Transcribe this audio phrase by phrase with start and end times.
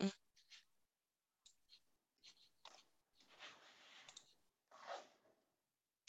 [0.00, 0.10] 嗯。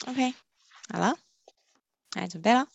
[0.06, 0.34] OK，
[0.92, 1.16] 好了，
[2.16, 2.68] 来准备了。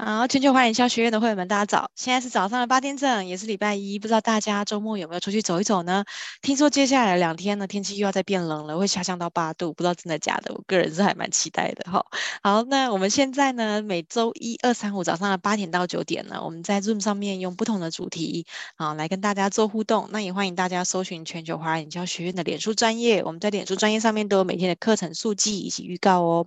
[0.00, 1.90] 好，全球华人营销学院的会员们，大家早！
[1.96, 6.04] 现在是早上的八点整，也是礼拜一，不知道大家周末有没有出去走一走呢？
[6.40, 10.54] 听说接下来两天呢，天气又要再变冷了，会下降到八度，不知道真的假的。
[10.54, 12.06] 我个人是还蛮期待的哈。
[12.44, 18.46] 好，那我们现在呢，每周一、二、三、五早上的八点到九点呢，我们在 Zoom 上面用不同的主题
[18.76, 20.08] 啊来跟大家做互动。
[20.12, 26.46] 那也欢迎大家搜寻全球华人营销学院的脸书专业，我们在脸书专业上面都有每天的课程速记以及预告哦。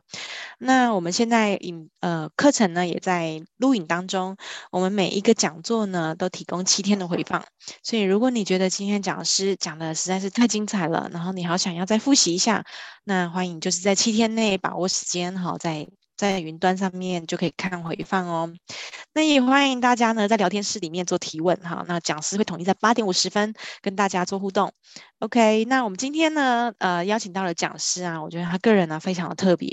[0.57, 4.37] 那我们现在影呃课程呢也在录影当中，
[4.71, 7.45] 我们每一个讲座呢都提供七天的回放，
[7.83, 12.63] 所以如果你觉得今天讲师讲的实在是太精彩了，然后你好想要再复习一下，
[13.03, 18.53] 那欢迎就是在七天内把握时间，好在在云端上面就可以看回放哦。
[19.13, 24.71] 那也欢迎大家呢在聊天室里面做提问哈，那讲师会统一在八点五十分跟大家做互动。
[25.21, 29.69] OK，那我们今天呢，呃，邀请到了讲师啊，我觉得他个人呢非常的特别，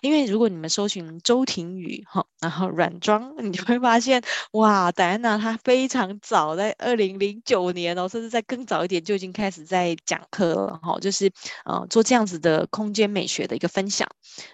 [0.00, 4.22] 因为如果你们搜寻周婷宇哈，然后软装， 你就会发现
[4.52, 11.28] 哇，戴安娜她非常早，在二零零九年哦，甚至在更早一点就已经开始在讲课了哈，就是
[11.64, 14.06] 呃做这样子的空间美学的一个分享。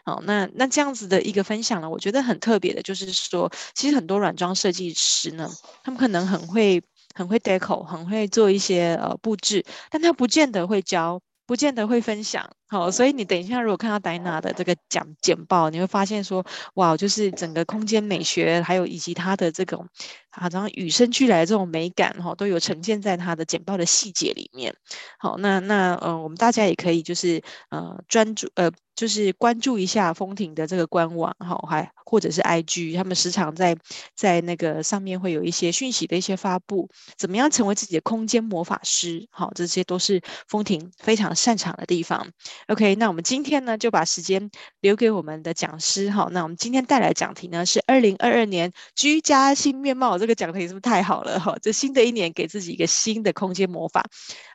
[0.06, 5.50] 好，那那这样子的一个分享呢，我觉得很特别的，就是说，其实很多软装设计师呢，
[5.84, 6.82] 他们可能很会。
[7.18, 12.48] 很会 deco，很会做一些呃布置，但他不见得会教，不见得会分享。
[12.68, 19.88] 好，所以你等一下如果看到戴娜的这个讲简报，你会发现说，哇，就是整个空间美学，还有以及它的这种
[20.30, 24.74] 好像与生俱来的这种美感哈，都有呈现在它的简报的细节里面。
[25.18, 28.70] 好，那那呃，我们大家也可以就是呃专注呃。
[28.98, 33.76] 就是关注一下风亭的这个官网，哈，还或者是 IG，他们时常在
[34.16, 42.26] 在那个上面会有一些讯息的一些发布，怎么样成为自己的空间魔法师，好，这些都是风亭非常擅长的地方。
[42.66, 51.56] OK，那我们今天呢就把时间留给我们的讲师，哈，那我们今天带来讲题呢是二零二二年居家新面貌，这个讲题是不是太好了，哈？
[51.62, 54.04] 这新的一年给自己一个新的空间魔法，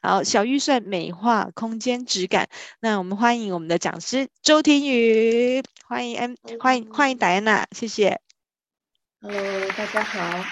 [0.01, 2.49] 好，小预算美化空间质感，
[2.79, 4.27] 那我们欢迎我们的讲师。
[4.41, 8.19] 周婷宇，欢迎 M，欢迎欢迎戴安娜，谢谢。
[9.21, 10.45] Hello，大家好。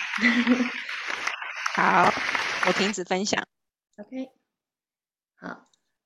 [1.75, 2.13] 好，
[2.67, 3.45] 我停止分享。
[3.97, 4.40] OK，好，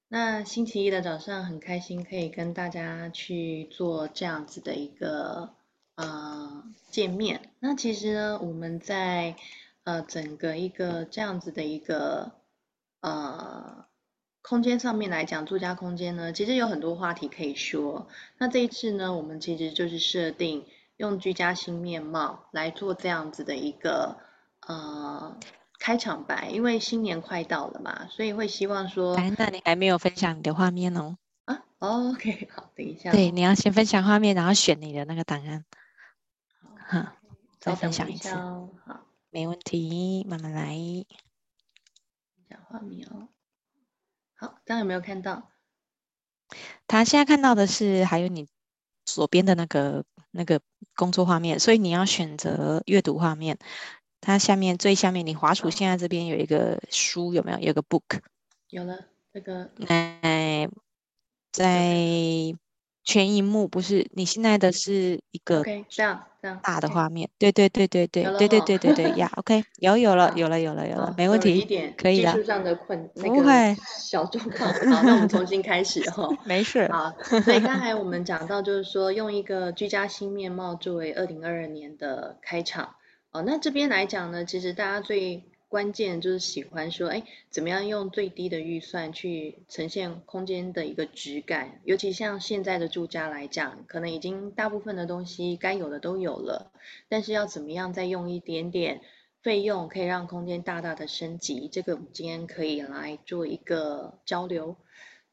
[0.07, 5.49] 那星期一的早上很开心可以跟大家去做这样子的一个
[5.95, 7.49] 呃见面。
[7.59, 9.35] 那其实呢，我们在
[9.83, 12.31] 呃整个一个这样子的一个
[13.01, 13.85] 呃。
[14.47, 18.07] 空间上面来讲，住家空间呢，其实有很多话题可以说。
[18.37, 20.67] 那这一次呢，我们其实就是设定
[20.97, 24.17] 用居家新面貌来做这样子的一个
[24.67, 25.35] 呃
[25.79, 31.17] 开场白，因为新年快到了嘛，所以会希望说，那你还没有分享你的画面哦。
[31.45, 33.11] 啊，OK， 好，等一下。
[33.11, 35.65] 对，你要先分享画面，然后选你的那个档案。
[36.87, 37.13] 好，
[37.59, 38.33] 再分享一次。
[38.33, 38.69] 好，
[39.29, 40.75] 没问题，慢慢来。
[42.49, 43.27] 讲画面哦。
[44.35, 45.51] 好，大家有没有看到？
[46.87, 48.47] 他现在看到的是还有你
[49.03, 50.61] 左边的那个那个
[50.95, 53.57] 工作画面，所以你要选择阅读画面。
[54.25, 57.59] 它下面最下面，你滑鼠现在这边有一个书，有没有？
[57.59, 58.19] 有个 book。
[58.69, 59.69] 有了，这个。
[59.87, 60.67] 哎，
[61.51, 62.55] 在。
[63.07, 72.33] 全荧幕不是，你现在的是一个这样这样大的画面，对对对对对对对对对对呀，OK，有有了有了有了有了，没问题，可以了。
[72.33, 76.91] 技术上的困不会小状况，好，那我们重新开始哈， 没事。
[76.91, 77.13] 好，
[77.43, 82.95] 所以刚才我们讲到就是说，用一个居家新面貌作为二零二二年的开场，
[83.35, 85.43] 哦，那这边来讲呢，其实大家最。
[85.67, 91.81] 关键就是喜欢说，哎，怎么样用最低的预算去呈现空间的一个质感？
[91.83, 96.71] 尤其像现在的住家来讲，可能已经大部分的东西该有的都有了，
[97.09, 99.01] 但是要怎么样再用一点点
[99.41, 101.67] 费用，可以让空间大大的升级？
[101.69, 104.77] 这个我们今天可以来做一个交流。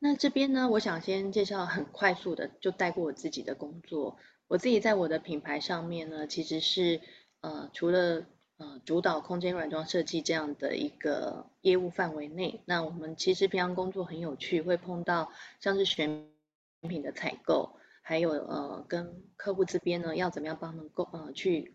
[0.01, 4.17] 那这边呢，我想先介绍很快速的，就带过我自己的工作。
[4.49, 7.01] 我自己在我的品牌上面呢，其实是
[7.43, 8.25] 呃，除了
[8.59, 16.31] 呃，主导空间软装设计这样的一个业务范围内，那我们其实平常工作很有趣，会碰到像是选
[16.83, 21.75] 品的采购，还有呃跟客户这边呢要怎么样帮他们购呃去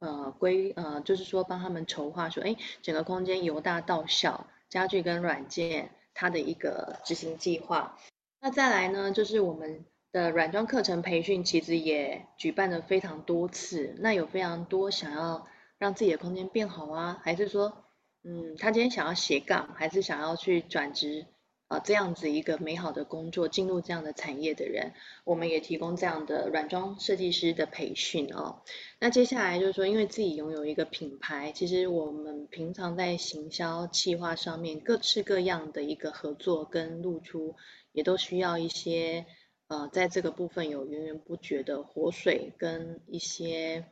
[0.00, 7.96] 呃归呃就是说帮他们筹划说，哎，整个空间由大到小，家具跟软件它的一个执行计划。
[8.40, 9.84] 那再来呢，就是我们。
[10.16, 15.46] 的软装课程培训其实也举办了非常多次，那有非常多想要
[15.76, 17.84] 让自己的空间变好啊，还是说，
[18.24, 21.26] 嗯，他今天想要斜杠，还是想要去转职？
[21.68, 28.62] 啊，这样子一个美好的工作，进入这样的产业的人，我们也提供这样的软装设计师的培训哦。
[28.98, 37.54] 那接下来就是说，因为自己拥有一个品牌，其实我们平常在行销企划上面，各式各样的一个合作跟露出，
[37.92, 39.26] 也都需要一些
[39.68, 43.84] 呃，在这个部分有源源不绝的活水跟一些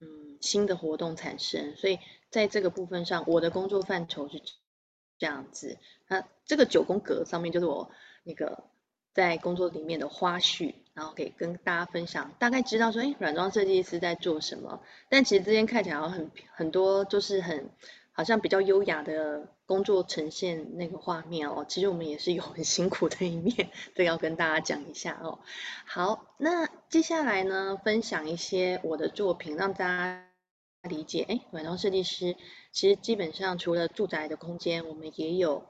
[0.00, 1.76] 嗯新的活动产生。
[1.76, 1.98] 所以
[2.30, 4.40] 在这个部分上，我的工作范畴是。
[5.18, 7.92] 这样子，那这个九宫格上面就是我
[8.24, 8.64] 那个
[9.14, 14.82] 在工作里面的花絮，然后可以跟大家分享，大概知道说，哎，软装设计师在做什么。
[15.08, 17.70] 但其实这边看起来好像很很多，就是很
[18.12, 21.66] 好像比较优雅的工作呈现那个画面哦。
[21.68, 25.40] 其实我们也是有很辛苦的一面，都要跟大家讲一下哦。
[25.86, 30.28] 好，那接下来呢，分享一些我的作品，让大家。
[30.88, 32.34] 理解，哎，软装设计师
[32.72, 35.64] 其实基本上除了住宅的空间，我们也有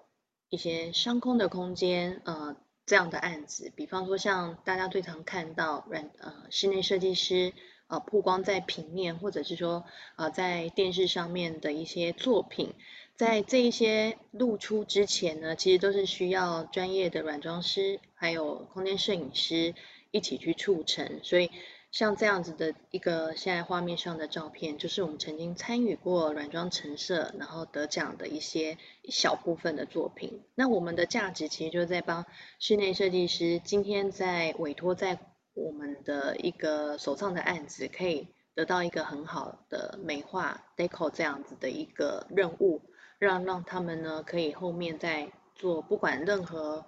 [0.49, 2.57] 一些商空的空间，呃，
[2.87, 3.71] 这样的案子。
[3.77, 7.53] 比方说，像大家最常看到软呃室内设计师
[7.93, 9.85] 呃曝光在平面，或者是说
[10.17, 12.73] 呃在电视上面的一些作品，
[13.17, 19.75] 在这一些露出之前呢，其实都是需要专业的软装师还有空间摄影师
[20.11, 21.51] 一起去促成，所以。
[21.93, 30.41] 像这样子的一个现在画面上的照片，就是我们曾经参与过软装陈设，然后得奖的一些一小部分的作品。
[30.55, 32.25] 那我们的价值其实就是在帮
[32.59, 35.19] 室内设计师，今天在委托在
[35.55, 42.83] 我们的一个手上的案子，可以得到一个很好的美化 deco 这样子的一个任务，
[43.19, 46.87] 让让他们呢可以后面在做不管任何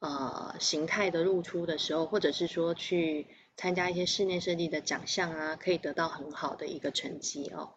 [0.00, 3.26] 呃形态的露出的时候，或者是说去。
[3.54, 7.74] 参加一些室内设计的奖项啊，可以得到很好的一个成绩哦。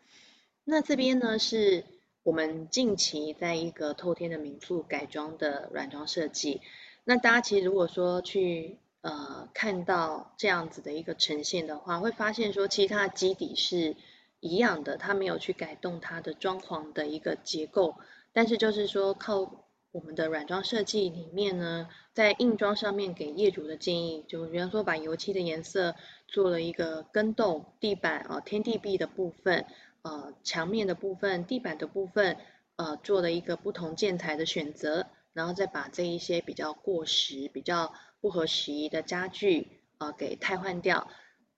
[0.64, 1.84] 那这边呢，是
[2.24, 6.62] 我们近期在一个透天的民宿改装的软装设计。
[7.04, 13.96] 那大家其实如果说去呃看到这样子的一个呈现的话，会发现说其实它的基底是
[14.40, 17.96] 一样的，它没有去改动它的装潢的一个结构，
[18.34, 19.62] 但是就是说靠。
[19.96, 25.96] 我们的软装设计里面呢，在硬装上面给业主的建议，就比方说把油漆的颜色
[26.28, 29.66] 做了一个更动，地板啊、天地壁的部分，
[30.02, 32.36] 呃，墙面的部分，地板的部分，
[32.76, 37.94] 呃，做了一个不同建材的选择，然后再把这一些比较过时、比较
[38.26, 41.08] 不合时宜的家具啊、呃、给汰换掉。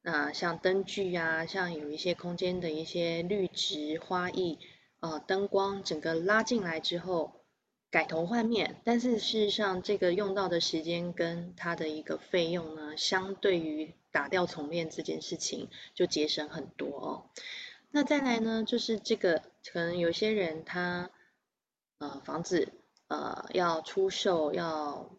[0.01, 4.59] 那、像灯具啊，像有一些空间的一些绿植花艺，
[4.99, 7.45] 呃，灯光整个拉进来之后。
[7.89, 17.29] 改头换面，但是事实上，这个用到的时间跟它的一个费用呢，相对于打掉重练这件事情就节省很多哦。
[17.89, 19.41] 那再来呢，就是这个
[19.71, 21.09] 可能有些人他
[21.99, 22.73] 呃房子
[23.07, 25.09] 呃要出售要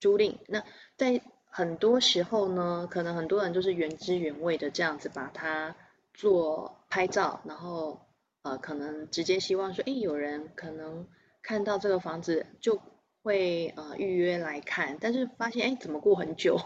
[0.00, 0.64] 租赁，那
[0.96, 5.76] 在很多时候呢，可能很多人就是原汁原味的这样子把它
[6.14, 8.00] 做拍照，然后
[8.42, 11.06] 呃可能直接希望说，哎，有人可能。
[11.40, 12.78] 看到这个房子就
[13.22, 16.60] 会呃预约来看，但是发现哎怎么过很久，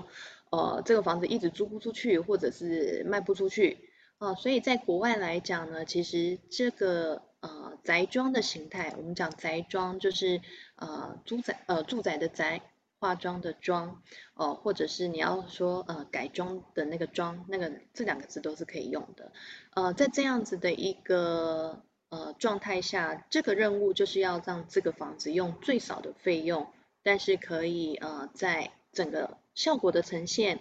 [0.51, 3.79] 呃这个房子一直租不出去，或者是卖不出去
[4.19, 10.41] 啊、所以在国外来讲呢，其实这个呃宅庄的形态，我们讲宅庄就是
[10.77, 12.63] 呃住宅呃住宅的宅，
[13.03, 14.01] 化妆的妆
[14.35, 19.33] 哦、或者是你要说呃改装的那个装，那个这两个字都是可以用的，
[19.75, 21.83] 呃在这样子的一个。
[22.15, 26.71] 呃，状态下，这个任务就是要让这个房子用最少的费用，
[27.03, 30.61] 但是可以呃，在整个效果的呈现，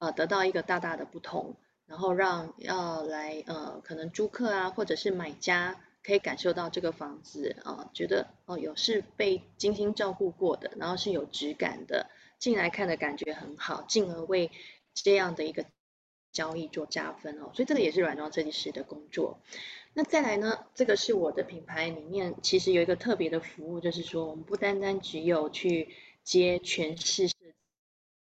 [0.00, 14.50] 呃，得到一个大大的不同，然后让要来呃，可能租客啊，或者是买家可以感受到这个房子啊、觉得哦、有是被精心照顾过的，然后是有质感的，进来看的感觉很好，进而为
[14.94, 15.64] 这样的一个
[16.32, 19.40] 交易做加分哦，所以这个也是软装设计师的工作。
[19.94, 25.94] 那再来呢，这个是我的品牌里面，其实有一个特别的服务，就是说我们不单单只有去
[26.24, 27.34] 接全市设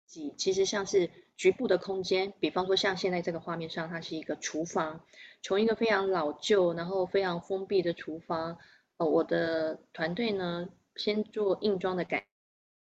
[0.07, 5.05] 计，其实像是局部的空间，比方说像现在这个画面上，它是一个厨房，
[5.43, 8.59] 从一个非常老旧，然后非常封闭的厨房，
[8.97, 12.27] 呃，我的团队呢，先做硬装的改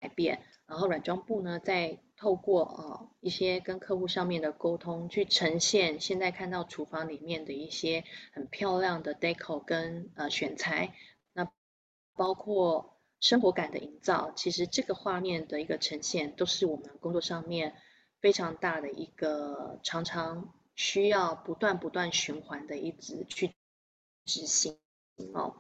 [0.01, 10.95] 改变，然后软装部呢，再透过呃一些跟客户上面的沟通，去呈现现在看到厨房里面的一些很漂亮的 deco 跟呃选材，
[11.33, 11.51] 那
[12.15, 17.75] 包括生活感的营造，其实这个画面的一个呈现，都是我们工作上面
[18.25, 23.53] 非常大的一个常常需要不断不断循环的一直去
[24.25, 24.79] 执行
[25.35, 25.57] 哦。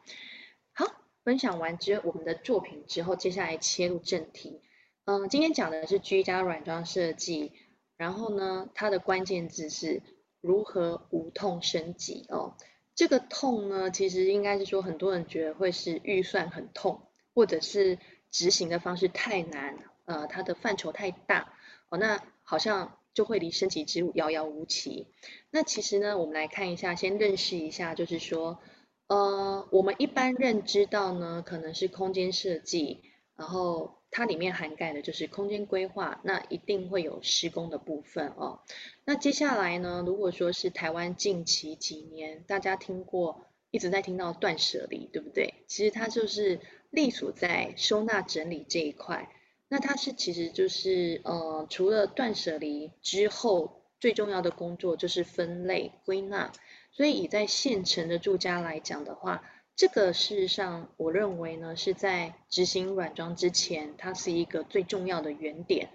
[0.72, 0.86] 好，
[1.24, 4.62] 分享完之我们的作品之后，接下来切入正题。
[5.04, 7.52] 嗯，今天讲的是居家软装设计，
[7.98, 10.00] 然后呢，它的关键字是
[10.40, 12.56] 如何无痛升级哦。
[12.94, 17.02] 这个痛呢，其实应该是说很多人觉得会是预算很痛，
[17.34, 17.98] 或者是
[18.30, 21.52] 执行的方式太难，呃，它的范畴太大
[21.90, 25.08] 哦，那好像就会离升级之路遥遥无期。
[25.50, 28.60] 那其实呢，我们来看一下，先认识一下，就是说，
[29.08, 33.02] 呃，我们一般认知到呢，可能是空间设计，
[33.36, 38.60] 然后它里面涵盖的就是空间规划，那一定会有施工的部分哦。
[39.04, 45.54] 那接下来呢，如果说是台湾近期几年大家听过，一直在听到断舍离，对不对？
[45.66, 46.60] 其实它就是
[46.90, 49.28] 隶属在收纳整理这一块。
[49.68, 56.52] 那它是其实就是呃，除了断舍离之后，最重要的工作就是分类归纳。
[56.92, 59.42] 所以以在现成的住家来讲的话，
[59.74, 65.88] 这个事实上我认为呢，是在执行软装之前，它是一个最重要的原点。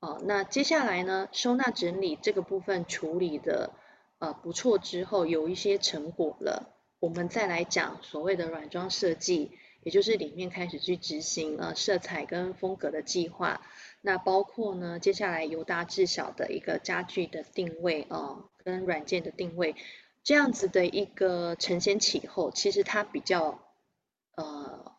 [0.00, 3.70] 哦，那接下来呢，收纳整理这个部分处理的
[4.18, 9.52] 呃不错之后，有一些成果了，我们再来讲所谓的软装设计，
[9.82, 13.60] 也就是里面开始去执行呃色彩跟风格的计划，
[14.00, 19.76] 那包括呢，接下来由大至小的一个家具的定位啊、呃，跟软件的定位，
[20.22, 23.60] 这样子的一个承先启后，其实它比较
[24.36, 24.92] 呃。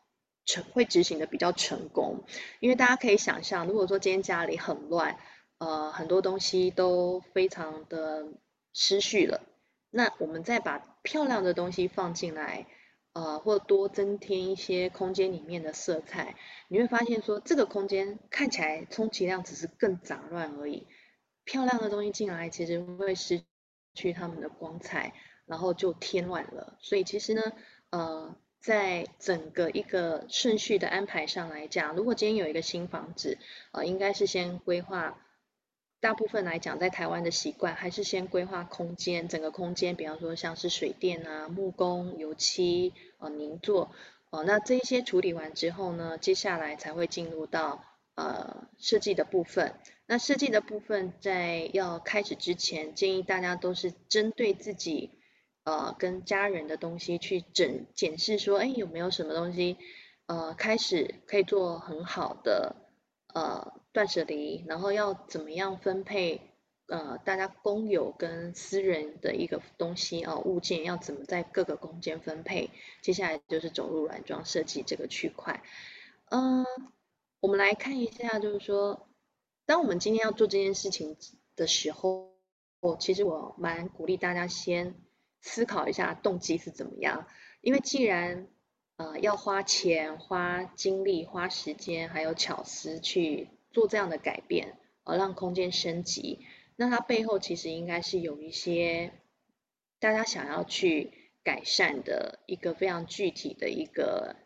[0.46, 2.26] 成会执行的比较成功，
[2.60, 5.18] 因为大家可以想象，如果说今天家里很乱，
[5.58, 8.28] 呃，很多东西都非常的
[8.74, 9.40] 失序了，
[9.90, 12.68] 那我们再把漂亮的东西放进来，
[13.14, 16.36] 呃，或多增添一些空间里面的色彩，
[16.68, 20.86] 你会发现说，这个空间看起来充其量只是更杂乱而已，
[21.44, 23.44] 漂亮的东西进来其实会失
[23.94, 25.14] 去它们的光彩，
[25.46, 26.78] 然后就添乱了。
[26.82, 27.42] 所以其实呢，
[27.92, 28.36] 呃。
[28.64, 33.38] 在整个一个顺序的安排上来讲，如果今天有一个新房子，
[33.74, 35.20] 呃，应该是先规划。
[36.04, 43.90] 大部分来讲，在台湾的习惯还是先规划空间，整个空间，比方说像是水电啊、木工、油漆、呃、泥作，
[44.30, 49.76] 哦、呃，那这一些处理完之后呢，接下来才会进入到呃设计的部分。
[50.06, 55.12] 那设计的部分在要开始之前，建议大家都是针对自己。
[55.66, 59.78] 呃，跟家人的东西去整检视，说，哎，有没有什么东西，
[60.26, 62.76] 呃，开始可以做很好的
[63.34, 66.42] 呃断舍离，然后要怎么样分配，
[66.88, 72.70] 呃，大家公有跟私人的一个东西啊、物件要怎么在各个空间分配，
[73.02, 75.64] 接下来就是走入软装设计这个区块。
[76.26, 76.66] 嗯、呃，
[77.40, 79.08] 我们来看一下，就是说，
[79.66, 81.16] 当我们今天要做这件事情
[81.56, 82.34] 的时候，
[82.82, 84.96] 我其实我蛮鼓励大家先。
[85.46, 87.28] 思考一下动机是怎么样？
[87.60, 88.48] 因为既然
[88.96, 96.40] 呃要花钱、花精力、花时间，还有巧思去做这样的改变，而让空间升级，
[96.78, 99.12] 那它背后其实应该是有一些
[100.00, 101.12] 大家想要去
[101.44, 104.38] 改善的一个非常具体的一个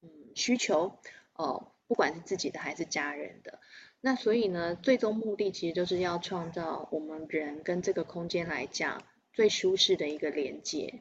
[0.00, 0.96] 嗯需求
[1.34, 3.58] 哦、不管是自己的还是家人的。
[4.00, 9.02] 那所以呢，最终目的其实就是要创造我们人跟这个空间来讲。
[9.32, 11.00] 最舒适的一个连接，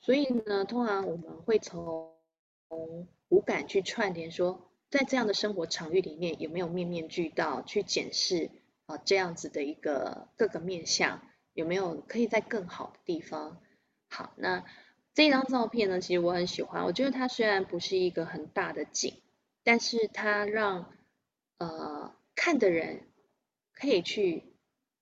[0.00, 2.14] 所以呢，通常我们会从
[3.30, 8.50] 五感去串联，说在这样的生活场域里面有没有面面俱到，去检视
[8.86, 11.22] 啊这样子的一个各个面向
[11.54, 13.60] 有没有可以在更好的地方。
[14.08, 14.64] 好，那
[15.14, 19.14] 这张照片呢，其实我很喜欢，我觉得它虽然不是一个很大的景，
[19.62, 20.92] 但是它让
[21.58, 23.06] 呃看的人
[23.72, 24.44] 可以去。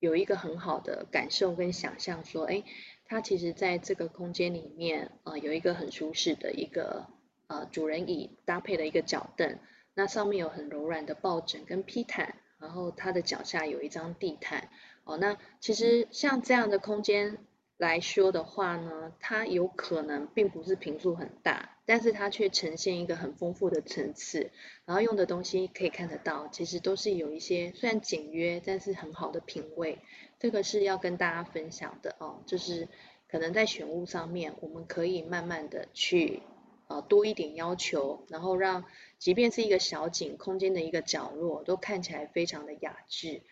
[0.01, 2.63] 有一个很好的感受跟想象，说，哎，
[3.05, 7.09] 它其实在这个空间里面，呃，有一个很舒适的一个
[7.49, 9.59] 呃主人椅搭配的一个脚凳，
[9.99, 14.69] 那上面有很柔软的抱枕跟披毯，然后它的脚下有一张地毯，
[15.03, 17.37] 哦，那其实像这样的空间。
[17.79, 24.51] 来说的话呢，它有可能并不是平数很大，但是它却呈现一个很丰富的层次，
[24.85, 30.01] 然后用的东西可以看得到，其实都是有一些虽然简约，但是很好的品味。
[30.41, 32.89] 这个是要跟大家分享的哦，就是
[33.31, 36.43] 可能在选物上面，我们可以慢慢的去
[36.89, 38.85] 啊多一点要求，然后让
[39.19, 43.43] 即便是一个小景空间的一个角落，都看起来非常的雅致。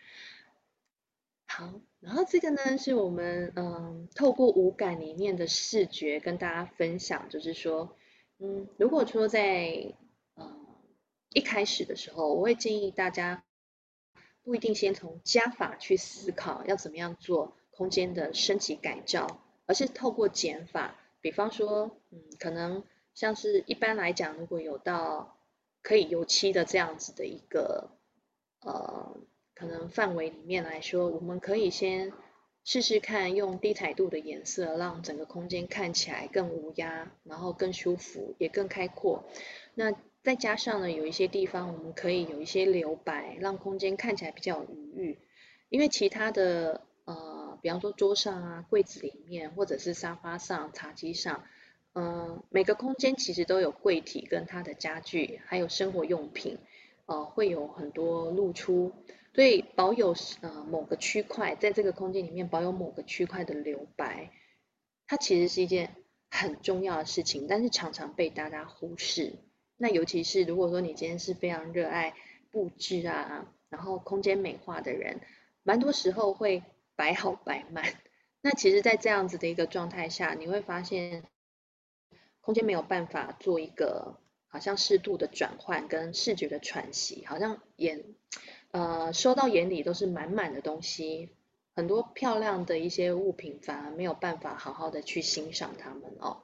[1.45, 7.95] 好，然后这个呢是我们嗯透过五感里面的视觉跟大家分享，就是说，
[8.39, 9.93] 嗯，如果说在
[10.35, 10.65] 嗯
[11.29, 13.43] 一开始的时候，我会建议大家
[14.43, 22.83] 不一定先从加法去思考要怎么样做空间的升级改造，而是透过减法，比方说，嗯，可能
[23.17, 25.39] 像是一般来讲，如果有到
[25.81, 27.89] 可以油漆的这样子的一个
[28.61, 29.17] 呃
[29.55, 32.13] 可能范围里面来说，我们可以先
[32.63, 39.23] 试试看用低彩度的颜色，让整个空间看起来更无压，然后更舒服，也更开阔。
[39.73, 45.19] 那再加上呢，有一些地方我们可以有一些留白，让空间看起来比较有余裕。
[45.69, 51.43] 因为其他的呃，比方说桌上啊、柜子里面，或者是沙发上、茶几上。
[51.99, 56.59] 嗯，每个空间其实都有柜体跟它的家具，还有生活用品，
[57.07, 58.93] 呃，会有很多露出，
[59.33, 64.29] 所以保有呃某个区块，在这个空间里面保有某个区块的留白，
[65.07, 65.95] 它其实是一件
[66.29, 69.33] 很重要的事情，但是常常被大家忽视。
[69.75, 72.13] 那尤其是如果说你今天是非常热爱
[72.51, 75.19] 布置啊，然后空间美化的人，
[75.63, 76.61] 蛮多时候会
[76.95, 77.85] 摆好摆满。
[78.43, 81.23] 那其实，在这样子的一个状态下，你会发现。
[82.47, 84.15] 空间没有办法做一个
[84.47, 88.05] 好像适度的转换跟视觉的喘息，好像眼
[88.71, 91.29] 呃收到眼里都是满满的东西，
[91.75, 96.37] 很多漂亮的一些物品反而没有办法好好的去欣赏它们哦。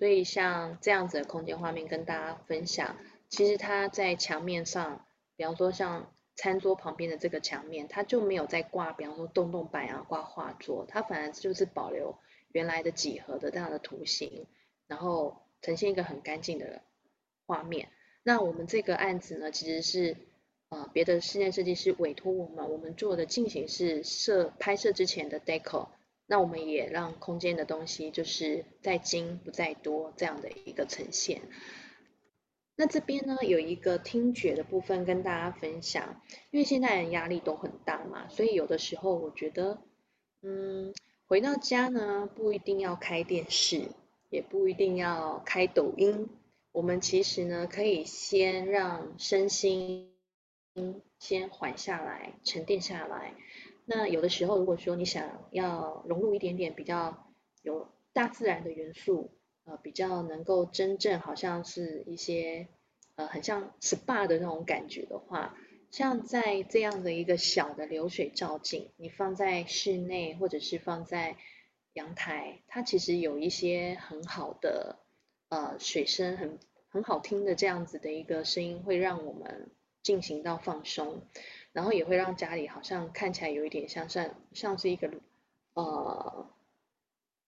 [0.00, 2.96] 所以像这样子的空间画面跟大家分享，
[3.28, 12.18] 其实它在墙面上，比方说像餐桌旁边的这个墙面，它就没有在挂，比方说洞洞板啊挂画作，它反而就是保留
[12.50, 14.44] 原来的几何的这样的图形。
[14.86, 16.82] 然后呈现一个很干净的
[17.46, 17.88] 画面。
[18.22, 20.16] 那我们这个案子呢，其实是
[20.68, 25.88] 呃别的室内设计师委托我们，我们做的进行是摄拍摄之前的 deco。
[26.28, 31.40] 那我们也让空间的东西就是在精不在多这样的一个呈现。
[32.74, 39.78] 那这边呢，有一个听觉的部分跟大家分享，因为现在人压力都很大嘛，所以有的时候我觉得，
[40.42, 40.92] 嗯，
[41.28, 43.88] 回到家呢，不一定要开电视。
[44.28, 46.28] 也不一定要开抖音，
[46.72, 50.12] 我们其实呢，可以先让身心
[51.20, 53.34] 先缓下来，沉淀下来。
[53.84, 59.30] 那有的时候，如果说你想要融入一点点比较有大自然的元素，
[59.64, 62.66] 呃，比较能够真正好像是一些
[63.14, 65.56] 呃很像 SPA 的那种感觉的话，
[65.92, 71.36] 像在这样的一个小的流水照镜，你放在室内或者是放在。
[71.96, 74.98] 阳台，它其实有一些很好的
[75.48, 79.70] 呃水声，很很好听的这样子的一个声音，会让我们
[80.02, 81.22] 进行到放松，
[81.72, 85.10] 然后也会让家里好像看起来有一点像像像是一个
[85.72, 86.50] 呃，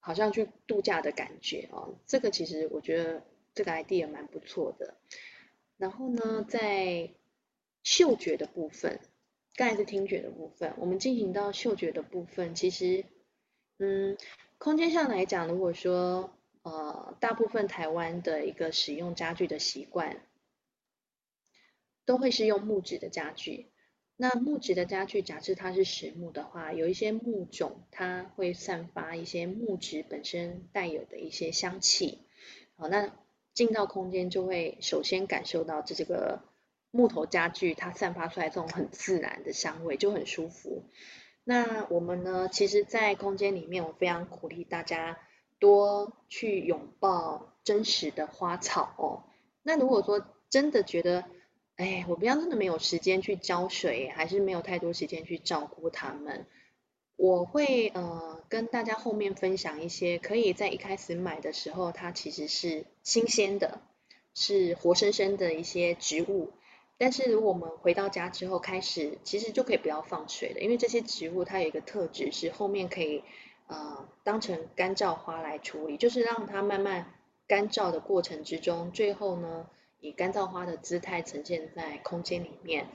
[0.01, 1.97] 好像去度假的感觉哦。
[2.07, 4.95] 这个其实我觉得这个 idea 蛮不错的。
[5.77, 7.11] 然后呢，在
[7.83, 8.99] 嗅觉的部分，
[9.57, 13.05] 刚才是听觉的部分，我们进行到嗅觉的部分，其实。
[13.79, 14.17] 嗯，
[14.59, 16.31] 空间上来讲，如果说
[16.63, 20.21] 呃，大部分台湾的一个使用家具的习惯，
[22.05, 23.71] 都会是用木质的家具。
[24.17, 32.19] 那木质的家具，假设它是实木的话，有一些木种，它会散发一些木质本身带有的一些香气。
[32.77, 33.15] 好，那
[33.55, 36.41] 进到空间就会首先感受到这这个
[36.91, 40.83] 木头家具它散发出来这种很自然的香味，就很舒服。
[41.51, 45.19] 那我们呢，其实，在空间里面，我非常鼓励大家
[45.59, 49.25] 多去拥抱真实的花草哦。
[49.63, 51.25] 那如果说真的觉得，
[51.77, 56.45] 哎，我不要真的没有时间去浇水，还是没有太多时间去照顾它们，
[57.17, 63.81] 我会呃跟大家后面分享一些可以在一开始买的时候，它其实是新鲜的，
[64.35, 66.51] 是活生生的一些植物。
[67.01, 73.23] 但是如果我们回到家之后开始，其实就可以不要放水了，因为这些植物它有一个特质是后面可以
[73.69, 77.15] 呃当成干燥花来处理，就是让它慢慢
[77.47, 82.89] 干燥的过程之中，最后呢以干燥花的姿态呈现在空间里面。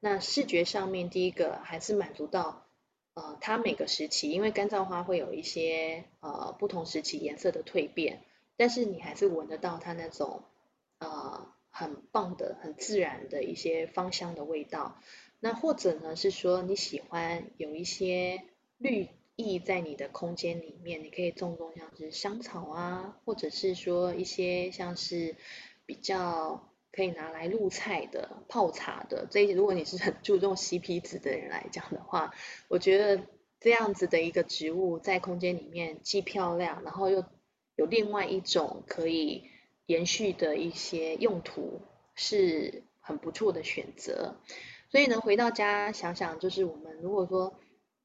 [0.00, 2.64] 那视觉上面第一个还是满足到
[3.12, 8.22] 呃它每个时期，因为干燥花会有一些呃不同时期颜色的蜕变，
[8.56, 10.44] 但是你还是闻得到它那种
[10.98, 11.46] 呃。
[11.80, 15.00] 很棒的、很自然的一些芳香的味道。
[15.40, 18.42] 那或者呢，是说你喜欢有一些
[18.76, 25.36] 绿意在你的空间里面，你可以种种像是香草啊，或者是说一些像是
[25.86, 29.26] 比较可以拿来入菜的、泡茶的。
[29.30, 32.34] 这如果你是很注重 CP 值的人来讲的话，
[32.68, 33.24] 我觉得
[33.58, 37.24] 这样子的一个植物在空间里面既漂亮，然后又
[37.76, 39.49] 有另外一种可以。
[39.90, 41.80] 延续的一些用途
[42.14, 44.36] 是很不错的选择，
[44.88, 47.58] 所以呢，回到家想想，就是我们如果说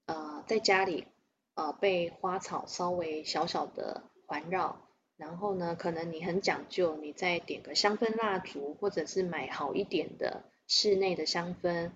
[0.07, 1.05] 呃在家里
[1.53, 4.81] 呃被花草稍微小小的环绕，
[5.15, 11.91] 然后呢，可能你很讲究，你再点个香氛蜡烛，或者是买好一点的室内的香氛，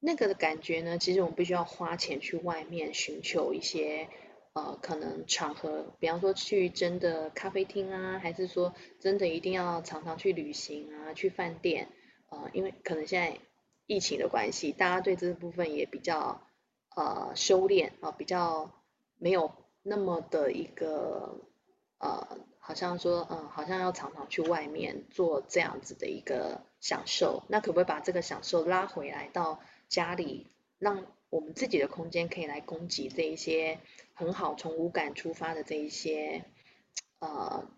[0.00, 4.08] 那个的感觉呢，其实我们必须要花钱去外面寻求一些
[4.54, 11.88] 呃可能场合，比方说去真的咖啡厅啊，还是说真的一定要常常去旅行啊，去饭店，
[12.30, 13.38] 呃，因为可能现在
[13.86, 16.40] 疫情的关系，大家对这部分也比较
[16.96, 18.70] 呃修炼啊，呃，比较
[19.18, 21.40] 没有那么的一个。
[21.98, 33.80] 呃，好像说，嗯，好像要常常去外面做这样子的一个享受，那可不可以把这个享受拉回来到家里，让我们自己的空间可以来供给这一些
[34.12, 36.44] 很好从五感出发的这一些
[37.18, 37.68] 呃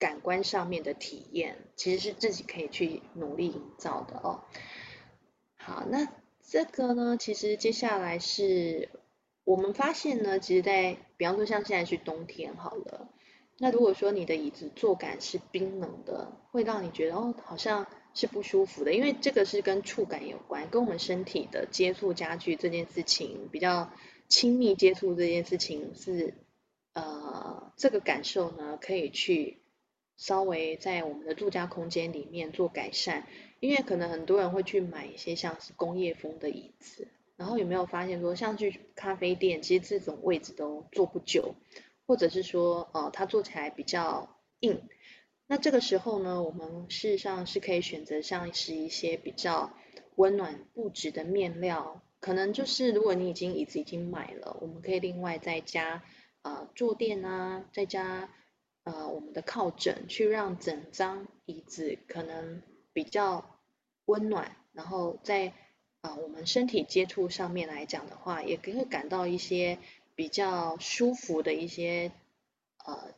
[0.00, 4.42] 感官上面的体验，其实是自己可以去努力营造的哦。
[5.54, 8.88] 好，那这个呢，其实接下来是
[9.44, 13.08] 我们发现呢，其实在比方说像现在是冬天好了。
[13.58, 23.90] 那如果说你的椅子坐感是冰冷的，会让你觉得哦，好像是不舒服的，因为这个是跟触感有关，跟我们身体的接触家具这件事情比较
[24.28, 26.34] 亲密接触这件事情是，
[26.92, 29.58] 呃，这个感受呢可以去
[30.18, 33.26] 稍微在我们的住家空间里面做改善，
[33.60, 41.54] 因为可能很多人会去买一些像是工业风的椅子，然后有没有发现说，像去咖啡店，其实这种位置都坐不久。
[42.06, 44.80] 或者是说，呃，它做起来比较硬，
[45.48, 49.72] 那这个时候呢，我们事实上是可以选择像是一些比较
[50.14, 56.04] 温暖布置的面料，可能就是如果你已经椅子已经买了，我们可以另外再加
[56.42, 58.30] 呃坐垫啊，再加
[58.84, 63.58] 呃我们的靠枕，去让整张椅子可能比较
[64.04, 65.52] 温暖，然后在
[66.02, 69.80] 啊、我们身体接触上面来讲的话，也可以感到一些。
[70.16, 72.10] 比较舒服的一些
[72.84, 73.14] 呃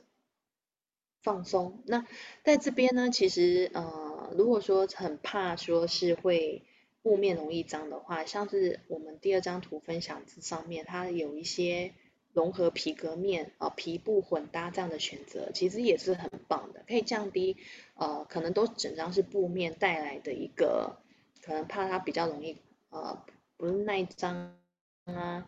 [1.22, 1.82] 放松。
[1.86, 2.04] 那
[2.44, 6.64] 在这边呢，其实呃，如果说很怕说是会
[7.02, 11.94] 布面容易脏的话，像是我们第二张图分享这上面，它有一些
[12.32, 17.56] 融合皮革面啊、皮布混搭这样的选择，其实也是很棒的，可以降低
[17.94, 20.98] 呃可能都整张是布面带来的一个
[21.42, 22.58] 可能怕它比较容易
[22.90, 23.24] 呃
[23.56, 24.58] 不耐脏
[25.04, 25.46] 啊。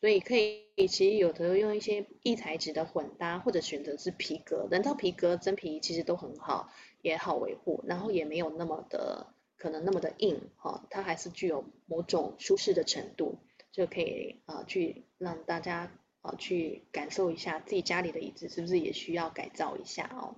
[0.00, 13.40] 所以可以，其实有的用一些异材质的混搭，或者选择是皮革，人造皮革、真皮其实都很好，也好维护，然后也没有那么的可能那么的硬哈，它还是具有某种舒适的程度，
[13.72, 20.36] 就可以啊去让大家啊去感受一下自己家里的椅子是不是也需要改造一下哦。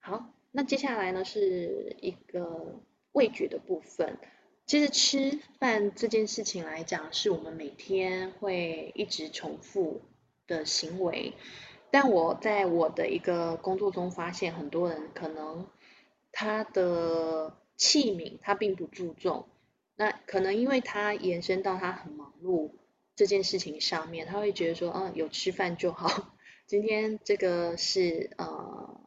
[0.00, 2.78] 好，那接下来呢是一个
[3.12, 4.18] 味觉的部分。
[4.68, 10.02] 其实吃饭这件事情来讲，是我们每天会一直重复
[10.46, 11.32] 的行为。
[11.90, 15.66] 但我在我的一个工作中发现，很多人可能
[16.32, 19.48] 他的器皿他并不注重，
[19.96, 22.72] 那可能因为他延伸到他很忙碌
[23.16, 26.36] 这件事情上面，他会觉得说，嗯，有吃饭就好。
[26.68, 29.00] 今天这个是呃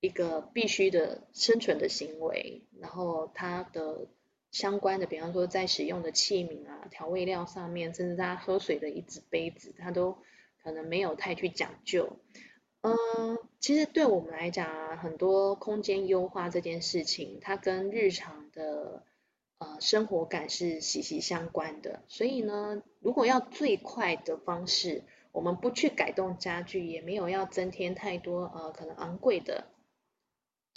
[0.00, 4.06] 一个必须的生存的行为，然后他的。
[4.52, 10.18] 相关的，比方说在使用的器皿啊、调味料上面，甚至他喝水的一只杯子，他都
[10.62, 12.18] 可能没有太去讲究。
[12.82, 12.92] 嗯，
[13.60, 19.02] 其实对我们来讲啊，很多空间优化这件事情，它跟日常的
[19.56, 22.02] 呃生活感是息息相关的。
[22.08, 29.68] 所以呢，如果要最快的方式，我们不去改动家具，也没有要增添太多呃可能昂贵的，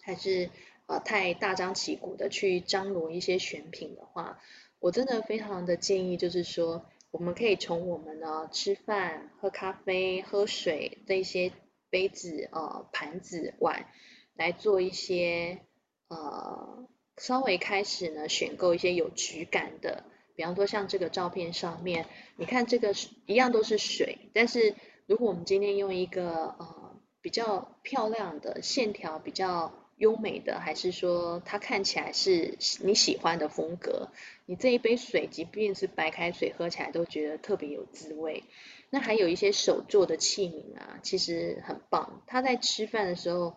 [0.01, 0.49] 还是。
[0.87, 4.39] 呃，太大张旗鼓的去张罗一些选品的话，
[4.77, 11.51] 我真的非常的建议，就是说，我们可以从我们呢吃饭、喝咖啡、喝水这些
[11.89, 13.87] 杯子、呃盘子、碗
[14.35, 15.61] 来做一些
[16.07, 20.03] 呃稍微开始呢选购一些有质感的，
[20.35, 22.93] 比方说像这个照片上面，你看这个
[23.25, 24.75] 一样都是水，但是
[25.07, 29.73] 如果我们今天用一个呃比较漂亮的线条比较。
[29.97, 34.09] 优美的，还是说它看起来是你喜欢的风格？
[34.45, 38.43] 你这一杯水，即便是白开水，喝起来都觉得特别有滋味。
[38.89, 42.21] 那还有一些手做的器皿啊，其实很棒。
[42.27, 43.55] 他在吃饭的时候，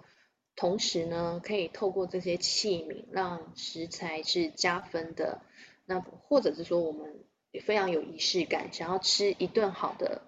[0.57, 5.43] 同时呢，可以透过这些器皿让食材是加分的。
[5.87, 7.25] 那或者是说，我们
[7.65, 10.23] 非常有仪式感，想要吃一顿好的。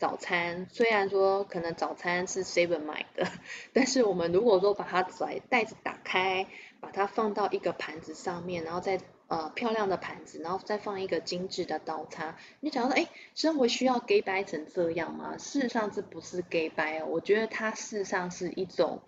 [0.00, 3.30] 早餐虽然说可能早餐是 seven 买的，
[3.74, 6.46] 但是我们如果说把它在袋子打开，
[6.80, 12.38] 把它放到一个盘子上面，然后再呃漂亮的盘子，然后再放一个精致的刀叉。
[12.60, 15.36] 你想说，哎，生活需要假掰成这样吗？
[15.36, 19.02] 事实上，这不是假掰哦，我觉得它事实上是一种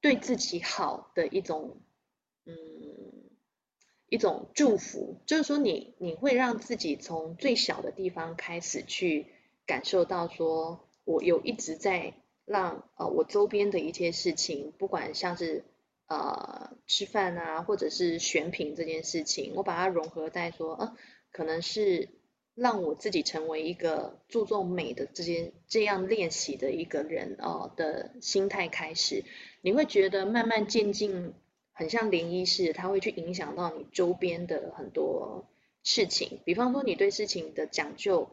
[0.00, 1.80] 对自己好的一种，
[2.46, 2.54] 嗯，
[4.08, 5.20] 一种祝福。
[5.26, 9.26] 就是说，你你会让自己从最小的地方开始去
[9.68, 12.14] 感受到，说我有一直在。
[12.50, 15.66] 让呃我周边的一些事情，不管像是
[16.06, 20.96] 呃吃饭啊，或者是选品这件事情，我把它融合在说，呃，
[21.30, 22.08] 可能是
[22.54, 29.24] 让我自己成为一个注重美的这些这样练习的一个人哦、的心态开始，
[29.60, 31.34] 你会觉得慢慢渐进，
[31.72, 35.46] 很像涟漪式，它会去影响到你周边的很多
[35.84, 38.30] 事情，比方说你对事情的讲究，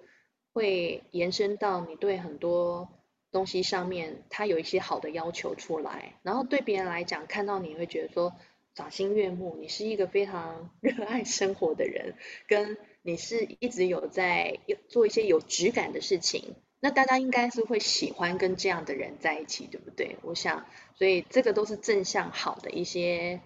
[0.55, 2.89] 会延伸到你对很多。
[3.31, 8.33] 东西上面，它有一些好的要求出来，然后对别人来讲，看到你会觉得说
[8.75, 12.15] 赏心悦目，你是一个非常 热爱生活的人，
[12.47, 20.15] 跟你是一直有在做一些有质感的事情，那大家应该是会喜欢跟这样的人在一起，对不对？
[20.21, 23.41] 我想，所以这个都是正向好的一些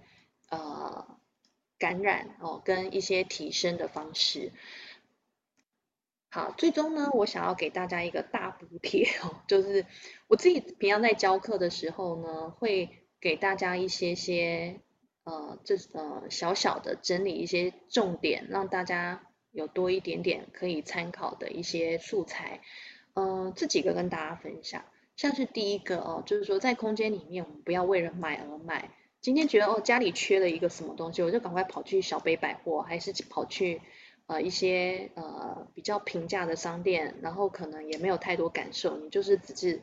[0.49, 1.17] 呃
[1.79, 4.51] 感染哦，跟一些提升的方式。
[6.31, 9.83] 好，最终呢，我想要给大家一个大补贴哦， 就是
[10.27, 12.87] 我自己平常在教课的时候呢，会
[13.19, 14.79] 给大家一些些
[15.23, 22.61] 呃，这呃小小的整理一些重点，让大家有多一点点可以参考的一些素材。
[23.15, 28.91] 嗯、呃，这几个跟大家分享，像是第一个哦，就是说在空间里面，我们不要为了买而买。
[29.19, 33.81] 今天觉得哦，家里缺了一个什么东西，我就赶快跑去小北百货，还是跑去。
[34.29, 39.81] 呃，一些呃比较平价的商店，然后可能也没有太多感受，你就是只是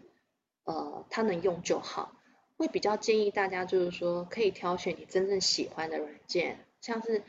[0.62, 2.12] 呃它能用就好。
[2.56, 7.24] 会比较建议大家就是说，可以挑选你真正喜欢的软件，像是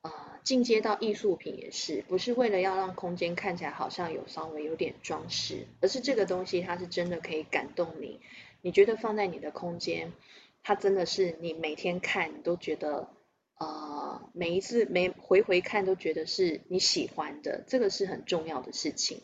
[0.00, 0.10] 呃
[0.42, 8.18] 进阶到艺术品也是，不是为了要让空间看起来好像有稍微有点装饰，而是这个东西它是真的可以感动你，
[8.62, 10.10] 你觉得放在你的空间，
[10.62, 13.10] 它真的是你每天看你都觉得。
[13.62, 19.20] 呃，每一次每回回看都觉得是你喜欢的，这个是很重要的事情。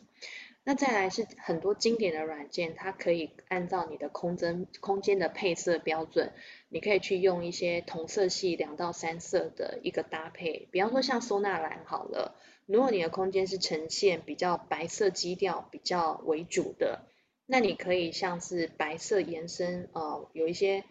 [0.62, 6.32] 那再来是很多经典的软件，它可以按照你的空间空间的配色标准，
[6.68, 10.68] 你可以去用一些同色系两到三色的一个搭配。
[10.70, 17.00] 比方说像收纳篮好了，如果你的空间是呈现比较白色基调比较为主的，
[17.44, 20.84] 那你可以像是白色延伸，呃，有一些。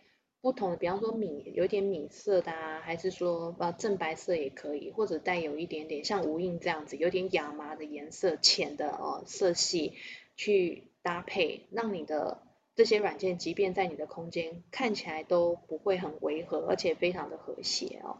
[0.48, 9.96] 不同的，比方说米有点米色的啊，还是说呃正白色也可以，或者带有一点点像无印这样子，有点亚麻的颜色，浅的哦色系
[10.38, 12.42] 去搭配，让你的
[12.78, 18.20] 这些软件，即便在你的空间看起来都不会很违和，而且非常的和谐哦。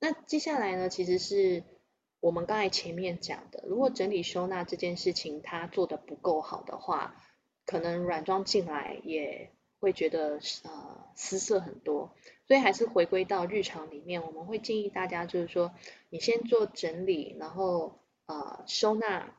[0.00, 1.62] 那接下来呢，其实是
[2.18, 7.14] 我们刚才前面讲的，如果整理收纳这件事情它做得不够好的话，
[7.64, 9.52] 可能软装进来也。
[9.84, 12.10] 会觉得呃失色很多，
[12.48, 15.74] 所以还是回归到日常里面，我们会建议大家就是说，
[16.08, 19.34] 你先做整理，然后呃收纳